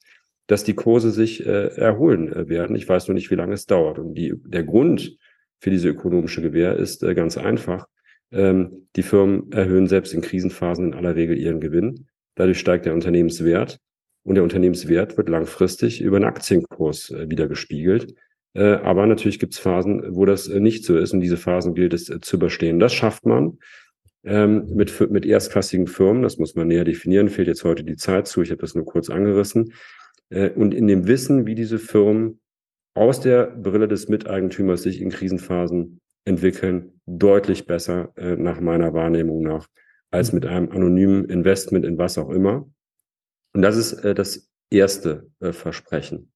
dass 0.53 0.65
die 0.65 0.75
Kurse 0.75 1.13
sich 1.13 1.47
äh, 1.47 1.69
erholen 1.77 2.31
äh, 2.31 2.47
werden. 2.47 2.77
Ich 2.77 2.87
weiß 2.87 3.09
nur 3.09 3.15
nicht, 3.15 3.31
wie 3.31 3.37
lange 3.37 3.55
es 3.55 3.65
dauert. 3.65 3.99
Und 3.99 4.13
die, 4.13 4.35
der 4.45 4.65
Grund 4.65 5.17
für 5.61 5.71
diese 5.71 5.89
ökonomische 5.89 6.43
Gewähr 6.43 6.77
ist 6.77 7.03
äh, 7.03 7.15
ganz 7.15 7.39
einfach. 7.39 7.87
Ähm, 8.31 8.87
die 8.95 9.03
Firmen 9.03 9.51
erhöhen 9.51 9.87
selbst 9.87 10.13
in 10.13 10.21
Krisenphasen 10.21 10.89
in 10.89 10.95
aller 10.95 11.17
Regel 11.17 11.39
ihren 11.39 11.59
Gewinn. 11.59 12.07
Dadurch 12.35 12.59
steigt 12.59 12.85
der 12.85 12.93
Unternehmenswert 12.93 13.79
und 14.25 14.35
der 14.35 14.45
Unternehmenswert 14.45 15.17
wird 15.17 15.31
langfristig 15.31 16.03
über 16.03 16.21
den 16.21 16.27
Aktienkurs 16.27 17.09
äh, 17.13 17.31
wieder 17.31 17.49
gespiegelt. 17.49 18.15
Äh, 18.53 18.75
aber 18.75 19.07
natürlich 19.07 19.39
gibt 19.39 19.55
es 19.55 19.59
Phasen, 19.59 20.15
wo 20.15 20.27
das 20.27 20.49
äh, 20.49 20.61
nicht 20.61 20.85
so 20.85 20.99
ist 20.99 21.15
und 21.15 21.21
diese 21.21 21.39
Phasen 21.39 21.73
gilt 21.73 21.95
es 21.95 22.11
äh, 22.11 22.21
zu 22.21 22.37
überstehen. 22.37 22.79
Das 22.79 22.93
schafft 22.93 23.25
man 23.25 23.57
ähm, 24.23 24.67
mit, 24.69 25.11
mit 25.11 25.25
erstklassigen 25.25 25.87
Firmen, 25.87 26.23
das 26.23 26.37
muss 26.37 26.55
man 26.57 26.69
näher 26.69 26.85
definieren, 26.85 27.31
fehlt 27.31 27.49
jetzt 27.49 27.65
heute 27.65 27.85
die 27.85 27.97
Zeit 27.97 28.27
zu, 28.27 28.43
ich 28.43 28.51
habe 28.51 28.61
das 28.61 28.75
nur 28.75 28.85
kurz 28.85 29.09
angerissen. 29.09 29.73
Äh, 30.33 30.51
und 30.51 30.75
in 30.75 30.87
dem 30.87 31.07
Wissen, 31.07 31.47
wie 31.47 31.55
diese 31.55 31.79
Firmen 31.79 32.41
aus 32.95 33.21
der 33.21 33.47
Brille 33.47 33.89
des 33.89 34.09
Miteigentümers 34.09 34.83
sich 34.83 35.01
in 35.01 35.11
Krisenphasen 35.11 36.01
entwickeln, 36.25 37.01
deutlich 37.07 37.67
besser 37.67 38.13
äh, 38.17 38.37
nach 38.37 38.61
meiner 38.61 38.93
Wahrnehmung 38.95 39.43
nach, 39.43 39.69
als 40.11 40.33
mit 40.33 40.47
einem 40.47 40.71
anonymen 40.71 41.25
Investment 41.27 41.85
in 41.85 41.99
was 41.99 42.19
auch 42.19 42.31
immer. 42.31 42.69
Und 43.55 43.63
das 43.63 43.77
ist 43.77 43.93
äh, 44.05 44.15
das 44.15 44.49
erste 44.71 45.31
äh, 45.41 45.53
Versprechen. 45.53 46.33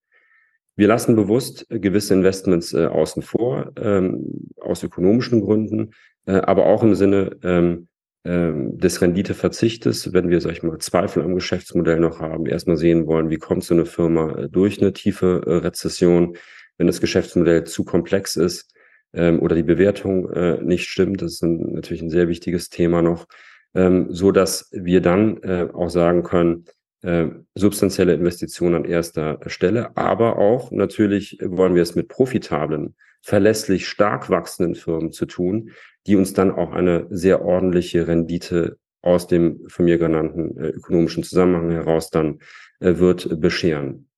Wir 0.77 0.89
lassen 0.89 1.17
bewusst 1.17 1.67
äh, 1.71 1.79
gewisse 1.79 2.15
Investments 2.15 2.75
äh, 2.75 2.87
außen 2.87 3.23
vor, 3.23 3.73
ähm, 3.77 4.51
aus 4.61 4.83
ökonomischen 4.83 5.41
Gründen, 5.41 5.93
äh, 6.27 6.33
aber 6.33 6.67
auch 6.67 6.83
im 6.83 6.95
Sinne 6.95 7.39
ähm, 7.43 7.89
des 8.27 9.01
Renditeverzichtes, 9.01 10.13
wenn 10.13 10.31
wir, 10.31 10.41
sag 10.41 10.53
ich 10.53 10.63
mal, 10.65 10.79
Zweifel 10.79 11.23
am 11.23 11.37
Geschäftsmodell 11.37 12.01
noch 12.01 12.19
haben, 12.19 12.47
erstmal 12.47 12.77
sehen 12.77 13.07
wollen, 13.07 13.31
wie 13.31 13.37
kommt 13.37 13.63
so 13.63 13.73
eine 13.73 13.87
Firma 13.87 14.37
äh, 14.37 14.49
durch 14.49 14.81
eine 14.81 14.93
tiefe 14.93 15.43
äh, 15.47 15.55
Rezession, 15.59 16.37
wenn 16.77 16.89
das 16.89 17.01
Geschäftsmodell 17.01 17.65
zu 17.65 17.85
komplex 17.85 18.35
ist 18.35 18.75
ähm, 19.13 19.41
oder 19.41 19.55
die 19.55 19.63
Bewertung 19.63 20.29
äh, 20.33 20.61
nicht 20.61 20.89
stimmt. 20.89 21.23
Das 21.23 21.35
ist 21.35 21.43
ein, 21.43 21.75
natürlich 21.75 22.03
ein 22.03 22.11
sehr 22.11 22.27
wichtiges 22.27 22.69
Thema 22.69 23.01
noch, 23.01 23.27
ähm, 23.75 24.07
so 24.11 24.33
dass 24.33 24.71
wir 24.73 25.01
dann 25.01 25.43
äh, 25.43 25.69
auch 25.73 25.91
sagen 25.91 26.25
können, 26.25 26.65
äh, 27.03 27.27
substanzielle 27.55 28.15
Investitionen 28.15 28.75
an 28.75 28.85
erster 28.85 29.39
Stelle, 29.47 29.97
aber 29.97 30.39
auch 30.39 30.73
natürlich 30.73 31.39
wollen 31.43 31.77
wir 31.77 31.83
es 31.83 31.95
mit 31.95 32.09
profitablen, 32.09 32.97
verlässlich 33.23 33.87
stark 33.87 34.31
wachsenden 34.31 34.75
Firmen 34.75 35.13
zu 35.13 35.27
tun, 35.27 35.71
die 36.07 36.17
uns 36.17 36.33
dann 36.33 36.51
auch 36.51 36.73
eine 36.73 37.07
sehr 37.11 37.45
ordentliche 37.45 38.07
Rendite 38.07 38.79
aus 39.03 39.27
dem 39.27 39.61
von 39.69 39.85
mir 39.85 39.99
genannten 39.99 40.57
äh, 40.59 40.69
ökonomischen 40.69 41.23
Zusammenhang 41.23 41.71
heraus 41.71 42.11
dann 42.11 42.41
äh, 42.81 42.99
wird 42.99 43.41
bescheren. 43.41 44.09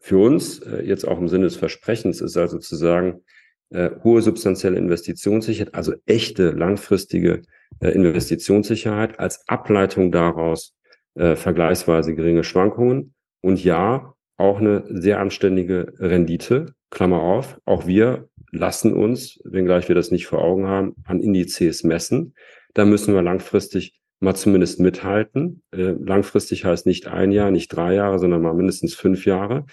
Für 0.00 0.18
uns, 0.18 0.60
äh, 0.60 0.82
jetzt 0.82 1.06
auch 1.06 1.18
im 1.18 1.28
Sinne 1.28 1.44
des 1.44 1.56
Versprechens, 1.56 2.20
ist 2.20 2.36
also 2.36 2.58
zu 2.58 2.76
sagen, 2.76 3.22
hohe 3.70 4.22
substanzielle 4.22 4.78
Investitionssicherheit, 4.78 5.74
also 5.74 5.92
echte 6.06 6.52
langfristige 6.52 7.42
Investitionssicherheit 7.80 9.18
als 9.18 9.46
Ableitung 9.46 10.10
daraus 10.10 10.74
vergleichsweise 11.14 12.14
geringe 12.14 12.44
Schwankungen 12.44 13.12
und 13.42 13.62
ja, 13.62 14.14
auch 14.38 14.58
eine 14.58 14.84
sehr 14.88 15.20
anständige 15.20 15.92
Rendite, 15.98 16.72
Klammer 16.88 17.20
auf. 17.20 17.60
Auch 17.66 17.86
wir 17.86 18.30
lassen 18.50 18.94
uns, 18.94 19.40
wenngleich 19.44 19.88
wir 19.88 19.94
das 19.94 20.10
nicht 20.10 20.26
vor 20.26 20.42
Augen 20.42 20.66
haben, 20.66 20.94
an 21.04 21.20
Indizes 21.20 21.84
messen. 21.84 22.34
Da 22.74 22.84
müssen 22.84 23.14
wir 23.14 23.22
langfristig 23.22 24.00
mal 24.20 24.34
zumindest 24.34 24.80
mithalten. 24.80 25.62
Äh, 25.70 25.94
langfristig 25.98 26.64
heißt 26.64 26.86
nicht 26.86 27.06
ein 27.06 27.30
Jahr, 27.30 27.50
nicht 27.50 27.68
drei 27.68 27.94
Jahre, 27.94 28.18
sondern 28.18 28.42
mal 28.42 28.54
mindestens 28.54 28.94
fünf 28.94 29.26
Jahre. 29.26 29.66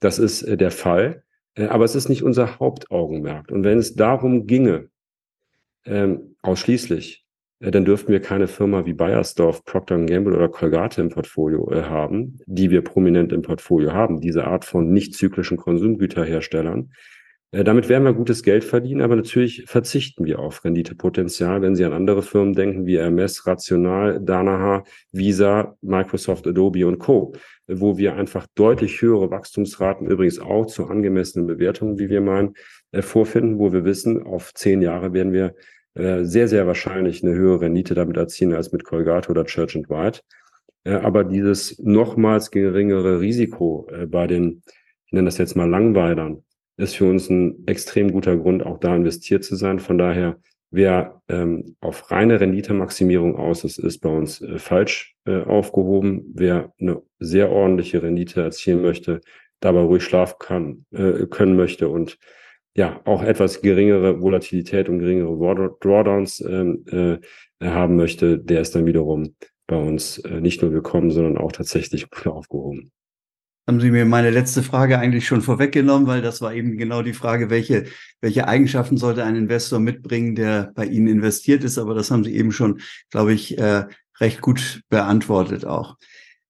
Das 0.00 0.18
ist 0.18 0.42
äh, 0.42 0.56
der 0.56 0.70
Fall. 0.70 1.22
Äh, 1.54 1.66
aber 1.66 1.84
es 1.84 1.94
ist 1.94 2.08
nicht 2.08 2.22
unser 2.22 2.58
Hauptaugenmerk. 2.58 3.50
Und 3.50 3.64
wenn 3.64 3.78
es 3.78 3.94
darum 3.94 4.46
ginge, 4.46 4.88
ähm, 5.84 6.36
ausschließlich, 6.42 7.24
dann 7.60 7.84
dürften 7.84 8.10
wir 8.10 8.20
keine 8.20 8.48
Firma 8.48 8.86
wie 8.86 8.94
Bayersdorf, 8.94 9.66
Procter 9.66 9.98
Gamble 9.98 10.34
oder 10.34 10.48
Colgate 10.48 11.02
im 11.02 11.10
Portfolio 11.10 11.70
haben, 11.70 12.38
die 12.46 12.70
wir 12.70 12.82
prominent 12.82 13.32
im 13.32 13.42
Portfolio 13.42 13.92
haben, 13.92 14.20
diese 14.20 14.46
Art 14.46 14.64
von 14.64 14.90
nicht 14.90 15.12
zyklischen 15.12 15.58
Konsumgüterherstellern. 15.58 16.92
Äh, 17.52 17.64
damit 17.64 17.88
werden 17.88 18.04
wir 18.04 18.12
gutes 18.12 18.42
Geld 18.42 18.64
verdienen, 18.64 19.00
aber 19.02 19.16
natürlich 19.16 19.64
verzichten 19.66 20.24
wir 20.24 20.38
auf 20.38 20.64
Renditepotenzial, 20.64 21.62
wenn 21.62 21.74
Sie 21.74 21.84
an 21.84 21.92
andere 21.92 22.22
Firmen 22.22 22.54
denken 22.54 22.86
wie 22.86 22.98
Hermes, 22.98 23.46
Rational, 23.46 24.20
Danaher, 24.20 24.84
Visa, 25.10 25.76
Microsoft, 25.80 26.46
Adobe 26.46 26.86
und 26.86 26.98
Co., 26.98 27.34
wo 27.66 27.98
wir 27.98 28.14
einfach 28.14 28.46
deutlich 28.54 29.02
höhere 29.02 29.30
Wachstumsraten, 29.30 30.06
übrigens 30.06 30.38
auch 30.38 30.66
zu 30.66 30.86
angemessenen 30.86 31.46
Bewertungen, 31.46 31.98
wie 31.98 32.08
wir 32.08 32.20
meinen, 32.20 32.54
äh, 32.92 33.02
vorfinden, 33.02 33.58
wo 33.58 33.72
wir 33.72 33.84
wissen, 33.84 34.22
auf 34.22 34.54
zehn 34.54 34.80
Jahre 34.82 35.12
werden 35.12 35.32
wir 35.32 35.54
äh, 35.94 36.24
sehr, 36.24 36.46
sehr 36.46 36.66
wahrscheinlich 36.68 37.24
eine 37.24 37.34
höhere 37.34 37.62
Rendite 37.62 37.94
damit 37.94 38.16
erzielen 38.16 38.54
als 38.54 38.70
mit 38.70 38.84
Colgate 38.84 39.28
oder 39.28 39.44
Church 39.44 39.76
and 39.76 39.88
White. 39.90 40.20
Aber 40.82 41.24
dieses 41.24 41.78
nochmals 41.78 42.50
geringere 42.50 43.20
Risiko 43.20 43.86
bei 44.08 44.26
den, 44.26 44.62
ich 45.04 45.12
nenne 45.12 45.26
das 45.26 45.36
jetzt 45.36 45.54
mal 45.54 45.68
Langweilern, 45.68 46.42
ist 46.76 46.96
für 46.96 47.08
uns 47.08 47.28
ein 47.30 47.66
extrem 47.66 48.12
guter 48.12 48.36
Grund, 48.36 48.64
auch 48.64 48.78
da 48.78 48.96
investiert 48.96 49.44
zu 49.44 49.56
sein. 49.56 49.78
Von 49.78 49.98
daher, 49.98 50.38
wer 50.70 51.20
ähm, 51.28 51.76
auf 51.80 52.10
reine 52.10 52.40
Renditemaximierung 52.40 53.36
aus 53.36 53.64
ist, 53.64 53.78
ist 53.78 53.98
bei 54.00 54.08
uns 54.08 54.40
äh, 54.40 54.58
falsch 54.58 55.16
äh, 55.26 55.42
aufgehoben. 55.42 56.32
Wer 56.34 56.72
eine 56.80 57.02
sehr 57.18 57.50
ordentliche 57.50 58.02
Rendite 58.02 58.42
erzielen 58.42 58.82
möchte, 58.82 59.20
dabei 59.60 59.80
ruhig 59.80 60.02
schlafen 60.02 60.36
kann, 60.38 60.86
äh, 60.92 61.26
können 61.26 61.56
möchte 61.56 61.88
und 61.88 62.18
ja, 62.76 63.00
auch 63.04 63.22
etwas 63.22 63.62
geringere 63.62 64.22
Volatilität 64.22 64.88
und 64.88 65.00
geringere 65.00 65.76
Drawdowns 65.80 66.40
ähm, 66.40 66.84
äh, 66.90 67.18
haben 67.66 67.96
möchte, 67.96 68.38
der 68.38 68.60
ist 68.60 68.76
dann 68.76 68.86
wiederum 68.86 69.34
bei 69.66 69.76
uns 69.76 70.18
äh, 70.18 70.40
nicht 70.40 70.62
nur 70.62 70.72
willkommen, 70.72 71.10
sondern 71.10 71.36
auch 71.36 71.52
tatsächlich 71.52 72.08
gut 72.10 72.26
aufgehoben 72.32 72.92
haben 73.70 73.80
Sie 73.80 73.92
mir 73.92 74.04
meine 74.04 74.30
letzte 74.30 74.64
Frage 74.64 74.98
eigentlich 74.98 75.28
schon 75.28 75.42
vorweggenommen, 75.42 76.08
weil 76.08 76.22
das 76.22 76.40
war 76.40 76.52
eben 76.52 76.76
genau 76.76 77.02
die 77.02 77.12
Frage, 77.12 77.50
welche, 77.50 77.84
welche 78.20 78.48
Eigenschaften 78.48 78.96
sollte 78.96 79.22
ein 79.22 79.36
Investor 79.36 79.78
mitbringen, 79.78 80.34
der 80.34 80.72
bei 80.74 80.86
Ihnen 80.86 81.06
investiert 81.06 81.62
ist. 81.62 81.78
Aber 81.78 81.94
das 81.94 82.10
haben 82.10 82.24
Sie 82.24 82.34
eben 82.34 82.50
schon, 82.50 82.80
glaube 83.10 83.32
ich, 83.32 83.56
äh, 83.58 83.84
recht 84.18 84.40
gut 84.40 84.82
beantwortet 84.88 85.66
auch. 85.66 85.98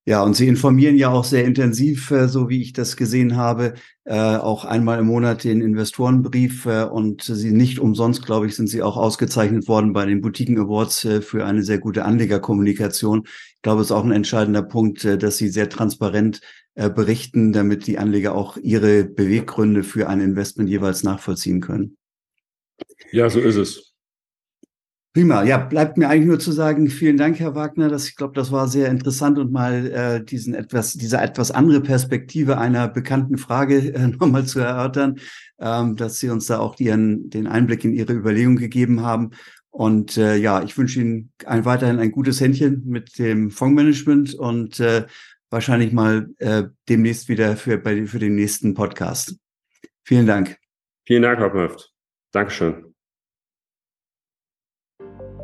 Ja, 0.06 0.22
und 0.22 0.34
Sie 0.34 0.48
informieren 0.48 0.96
ja 0.96 1.10
auch 1.10 1.24
sehr 1.24 1.44
intensiv, 1.44 2.10
äh, 2.10 2.26
so 2.26 2.48
wie 2.48 2.62
ich 2.62 2.72
das 2.72 2.96
gesehen 2.96 3.36
habe, 3.36 3.74
äh, 4.04 4.14
auch 4.16 4.64
einmal 4.64 5.00
im 5.00 5.06
Monat 5.06 5.44
den 5.44 5.60
Investorenbrief. 5.60 6.64
Und 6.64 7.20
Sie 7.20 7.52
nicht 7.52 7.80
umsonst, 7.80 8.24
glaube 8.24 8.46
ich, 8.46 8.56
sind 8.56 8.68
Sie 8.68 8.82
auch 8.82 8.96
ausgezeichnet 8.96 9.68
worden 9.68 9.92
bei 9.92 10.06
den 10.06 10.22
Boutiquen 10.22 10.58
Awards 10.58 11.06
für 11.20 11.44
eine 11.44 11.62
sehr 11.64 11.80
gute 11.80 12.06
Anlegerkommunikation. 12.06 13.26
Ich 13.60 13.62
glaube, 13.62 13.82
es 13.82 13.88
ist 13.88 13.92
auch 13.92 14.04
ein 14.04 14.10
entscheidender 14.10 14.62
Punkt, 14.62 15.04
äh, 15.04 15.18
dass 15.18 15.36
Sie 15.36 15.48
sehr 15.48 15.68
transparent 15.68 16.40
äh, 16.76 16.88
berichten, 16.88 17.52
damit 17.52 17.86
die 17.86 17.98
Anleger 17.98 18.34
auch 18.34 18.56
ihre 18.56 19.04
Beweggründe 19.04 19.82
für 19.82 20.08
ein 20.08 20.22
Investment 20.22 20.70
jeweils 20.70 21.02
nachvollziehen 21.02 21.60
können. 21.60 21.98
Ja, 23.12 23.28
so 23.28 23.38
ist 23.38 23.56
es. 23.56 23.92
Prima. 25.12 25.42
Ja, 25.42 25.58
bleibt 25.58 25.98
mir 25.98 26.08
eigentlich 26.08 26.28
nur 26.28 26.38
zu 26.38 26.52
sagen, 26.52 26.88
vielen 26.88 27.18
Dank, 27.18 27.38
Herr 27.38 27.54
Wagner. 27.54 27.90
Das, 27.90 28.08
ich 28.08 28.16
glaube, 28.16 28.32
das 28.32 28.50
war 28.50 28.66
sehr 28.66 28.88
interessant 28.88 29.38
und 29.38 29.52
mal 29.52 29.86
äh, 29.88 30.24
diesen 30.24 30.54
etwas, 30.54 30.94
diese 30.94 31.18
etwas 31.18 31.50
andere 31.50 31.82
Perspektive 31.82 32.56
einer 32.56 32.88
bekannten 32.88 33.36
Frage 33.36 33.92
äh, 33.92 34.06
nochmal 34.20 34.46
zu 34.46 34.60
erörtern, 34.60 35.18
ähm, 35.58 35.96
dass 35.96 36.18
Sie 36.18 36.30
uns 36.30 36.46
da 36.46 36.60
auch 36.60 36.78
Ihren, 36.78 37.28
den 37.28 37.46
Einblick 37.46 37.84
in 37.84 37.92
Ihre 37.92 38.14
Überlegung 38.14 38.56
gegeben 38.56 39.02
haben. 39.02 39.32
Und 39.70 40.16
äh, 40.16 40.36
ja, 40.36 40.62
ich 40.62 40.76
wünsche 40.76 41.00
Ihnen 41.00 41.32
ein, 41.46 41.64
weiterhin 41.64 41.98
ein 41.98 42.10
gutes 42.10 42.40
Händchen 42.40 42.82
mit 42.86 43.18
dem 43.18 43.50
Fondsmanagement 43.50 44.34
und 44.34 44.80
äh, 44.80 45.06
wahrscheinlich 45.48 45.92
mal 45.92 46.28
äh, 46.38 46.64
demnächst 46.88 47.28
wieder 47.28 47.56
für, 47.56 47.78
bei, 47.78 48.06
für 48.06 48.18
den 48.18 48.34
nächsten 48.34 48.74
Podcast. 48.74 49.36
Vielen 50.04 50.26
Dank. 50.26 50.56
Vielen 51.06 51.22
Dank, 51.22 51.38
Herr 51.38 51.50
Pöft. 51.50 51.92
Dankeschön. 52.32 52.90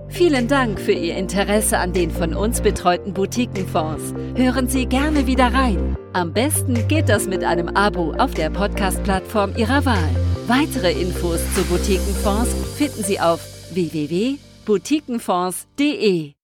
Vielen 0.09 0.49
Dank 0.49 0.81
für 0.81 0.93
Ihr 0.93 1.17
Interesse 1.17 1.79
an 1.79 1.93
den 1.93 2.11
von 2.11 2.35
uns 2.35 2.61
betreuten 2.61 3.13
Boutiquenfonds. 3.13 4.15
Hören 4.37 4.69
Sie 4.69 4.87
gerne 4.87 5.27
wieder 5.27 5.53
rein. 5.53 5.97
Am 6.13 6.33
besten 6.33 6.87
geht 6.89 7.09
das 7.09 7.27
mit 7.27 7.45
einem 7.45 7.69
Abo 7.69 8.13
auf 8.13 8.33
der 8.33 8.51
Podcast-Plattform 8.51 9.55
Ihrer 9.57 9.85
Wahl. 9.85 10.09
Weitere 10.47 10.93
Infos 10.93 11.41
zu 11.55 11.65
Boutiquenfonds 11.65 12.55
finden 12.77 13.03
Sie 13.03 13.19
auf 13.19 13.56
www.boutiquenfonds.de. 13.77 16.36